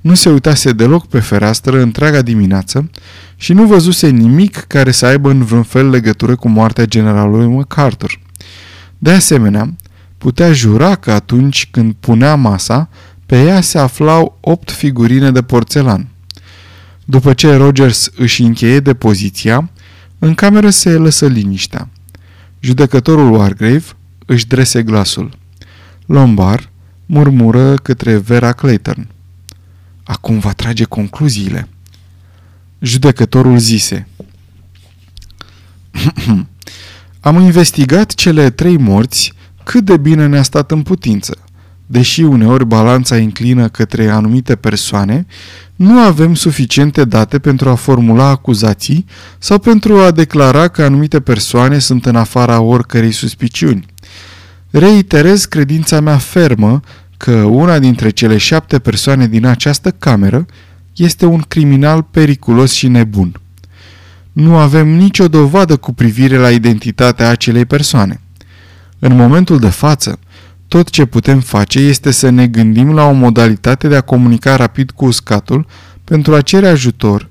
Nu 0.00 0.14
se 0.14 0.28
uitase 0.28 0.72
deloc 0.72 1.06
pe 1.06 1.20
fereastră 1.20 1.80
întreaga 1.80 2.22
dimineață 2.22 2.90
și 3.36 3.52
nu 3.52 3.66
văzuse 3.66 4.08
nimic 4.08 4.56
care 4.56 4.90
să 4.90 5.06
aibă 5.06 5.30
în 5.30 5.44
vreun 5.44 5.62
fel 5.62 5.88
legătură 5.90 6.36
cu 6.36 6.48
moartea 6.48 6.84
generalului 6.84 7.46
MacArthur. 7.46 8.20
De 8.98 9.10
asemenea, 9.10 9.74
putea 10.18 10.52
jura 10.52 10.94
că 10.94 11.10
atunci 11.10 11.68
când 11.70 11.94
punea 12.00 12.34
masa, 12.34 12.88
pe 13.26 13.42
ea 13.42 13.60
se 13.60 13.78
aflau 13.78 14.38
opt 14.40 14.70
figurine 14.70 15.30
de 15.30 15.42
porțelan. 15.42 16.08
După 17.04 17.32
ce 17.32 17.56
Rogers 17.56 18.10
își 18.16 18.42
încheie 18.42 18.80
depoziția, 18.80 19.70
în 20.22 20.34
cameră 20.34 20.70
se 20.70 20.90
lăsă 20.90 21.26
liniștea. 21.26 21.88
Judecătorul 22.60 23.32
Wargrave 23.32 23.84
își 24.26 24.46
drese 24.46 24.82
glasul. 24.82 25.38
Lombard 26.06 26.70
murmură 27.06 27.74
către 27.74 28.16
Vera 28.16 28.52
Clayton. 28.52 29.08
Acum 30.04 30.38
va 30.38 30.52
trage 30.52 30.84
concluziile. 30.84 31.68
Judecătorul 32.78 33.58
zise. 33.58 34.08
Am 37.20 37.40
investigat 37.40 38.14
cele 38.14 38.50
trei 38.50 38.78
morți 38.78 39.32
cât 39.64 39.84
de 39.84 39.96
bine 39.96 40.26
ne-a 40.26 40.42
stat 40.42 40.70
în 40.70 40.82
putință. 40.82 41.38
Deși 41.92 42.22
uneori 42.22 42.66
balanța 42.66 43.16
inclină 43.16 43.68
către 43.68 44.08
anumite 44.08 44.56
persoane, 44.56 45.26
nu 45.76 45.98
avem 45.98 46.34
suficiente 46.34 47.04
date 47.04 47.38
pentru 47.38 47.68
a 47.68 47.74
formula 47.74 48.28
acuzații 48.28 49.04
sau 49.38 49.58
pentru 49.58 49.96
a 49.96 50.10
declara 50.10 50.68
că 50.68 50.82
anumite 50.82 51.20
persoane 51.20 51.78
sunt 51.78 52.06
în 52.06 52.16
afara 52.16 52.60
oricărei 52.60 53.12
suspiciuni. 53.12 53.86
Reiterez 54.70 55.44
credința 55.44 56.00
mea 56.00 56.16
fermă 56.16 56.80
că 57.16 57.32
una 57.32 57.78
dintre 57.78 58.10
cele 58.10 58.36
șapte 58.36 58.78
persoane 58.78 59.26
din 59.26 59.46
această 59.46 59.90
cameră 59.90 60.46
este 60.96 61.26
un 61.26 61.40
criminal 61.48 62.02
periculos 62.02 62.72
și 62.72 62.88
nebun. 62.88 63.40
Nu 64.32 64.56
avem 64.56 64.88
nicio 64.88 65.28
dovadă 65.28 65.76
cu 65.76 65.92
privire 65.92 66.36
la 66.36 66.50
identitatea 66.50 67.28
acelei 67.28 67.64
persoane. 67.64 68.20
În 68.98 69.16
momentul 69.16 69.58
de 69.58 69.68
față, 69.68 70.18
tot 70.70 70.90
ce 70.90 71.04
putem 71.04 71.40
face 71.40 71.78
este 71.78 72.10
să 72.10 72.28
ne 72.28 72.46
gândim 72.46 72.94
la 72.94 73.04
o 73.04 73.12
modalitate 73.12 73.88
de 73.88 73.96
a 73.96 74.00
comunica 74.00 74.56
rapid 74.56 74.90
cu 74.90 75.04
uscatul 75.04 75.66
pentru 76.04 76.34
a 76.34 76.40
cere 76.40 76.68
ajutor 76.68 77.28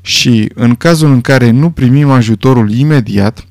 și, 0.00 0.50
în 0.54 0.74
cazul 0.74 1.10
în 1.10 1.20
care 1.20 1.50
nu 1.50 1.70
primim 1.70 2.10
ajutorul 2.10 2.70
imediat, 2.70 3.44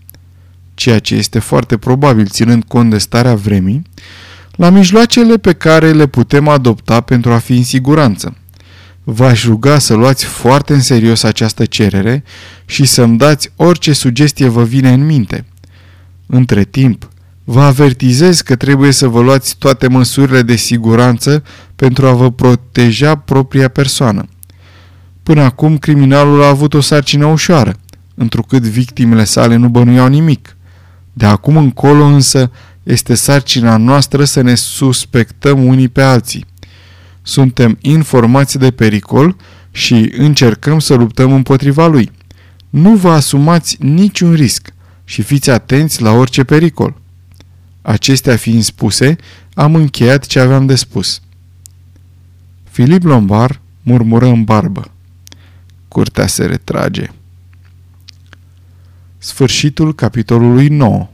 ceea 0.74 1.00
ce 1.00 1.16
este 1.16 1.40
foarte 1.40 1.78
probabil 1.78 2.28
ținând 2.28 2.64
cont 2.64 2.90
de 2.90 2.98
starea 2.98 3.36
vremii, 3.36 3.82
la 4.52 4.70
mijloacele 4.70 5.38
pe 5.38 5.54
care 5.54 5.92
le 5.92 6.08
putem 6.08 6.48
adopta 6.48 7.02
pentru 7.02 7.32
a 7.32 7.38
fi 7.38 7.54
în 7.54 7.64
siguranță. 7.64 8.38
V-aș 9.04 9.46
ruga 9.46 9.78
să 9.78 9.94
luați 9.94 10.26
foarte 10.26 10.74
în 10.74 10.82
serios 10.82 11.24
această 11.24 11.66
cerere 11.66 12.24
și 12.66 12.86
să-mi 12.86 13.18
dați 13.18 13.52
orice 13.56 13.94
sugestie 13.94 14.48
vă 14.48 14.64
vine 14.64 14.94
în 14.94 15.06
minte. 15.06 15.46
Între 16.26 16.64
timp, 16.64 17.10
vă 17.52 17.62
avertizez 17.62 18.41
că 18.41 18.56
trebuie 18.56 18.91
să 18.91 19.08
vă 19.08 19.22
luați 19.22 19.56
toate 19.58 19.88
măsurile 19.88 20.41
de 20.41 20.56
siguranță 20.56 21.43
pentru 21.76 22.08
a 22.08 22.14
vă 22.14 22.32
proteja 22.32 23.16
propria 23.16 23.68
persoană. 23.68 24.26
Până 25.24 25.41
acum, 25.41 25.78
criminalul 25.78 26.43
a 26.43 26.47
avut 26.47 26.74
o 26.74 26.82
sarcină 26.82 27.26
ușoară, 27.26 27.76
întrucât 28.16 28.64
victimele 28.64 29.24
sale 29.24 29.56
nu 29.56 29.70
bănuiau 29.70 30.08
nimic. 30.08 30.58
De 31.14 31.26
acum 31.26 31.58
încolo 31.58 32.04
însă 32.04 32.52
este 32.84 33.16
sarcina 33.16 33.78
noastră 33.78 34.24
să 34.24 34.41
ne 34.41 34.56
suspectăm 34.56 35.66
unii 35.66 35.89
pe 35.89 36.02
alții. 36.02 36.45
Suntem 37.22 37.78
informați 37.82 38.58
de 38.58 38.72
pericol 38.72 39.36
și 39.72 40.14
încercăm 40.18 40.80
să 40.80 40.93
luptăm 40.93 41.34
împotriva 41.34 41.88
lui. 41.88 42.12
Nu 42.70 42.95
vă 42.95 43.12
asumați 43.12 43.78
niciun 43.80 44.34
risc 44.34 44.74
și 45.04 45.22
fiți 45.22 45.50
atenți 45.50 46.02
la 46.02 46.12
orice 46.12 46.43
pericol. 46.43 46.99
Acestea 47.90 48.36
fiind 48.36 48.64
spuse, 48.64 49.16
am 49.54 49.76
încheiat 49.76 50.26
ce 50.26 50.40
aveam 50.40 50.66
de 50.66 50.76
spus. 50.76 51.22
Filip 52.64 53.04
Lombard 53.04 53.60
murmură 53.82 54.26
în 54.26 54.44
barbă. 54.44 54.92
Curtea 55.88 56.28
se 56.28 56.46
retrage. 56.46 57.12
Sfârșitul 59.18 59.96
capitolului 59.96 60.68
9 60.68 61.08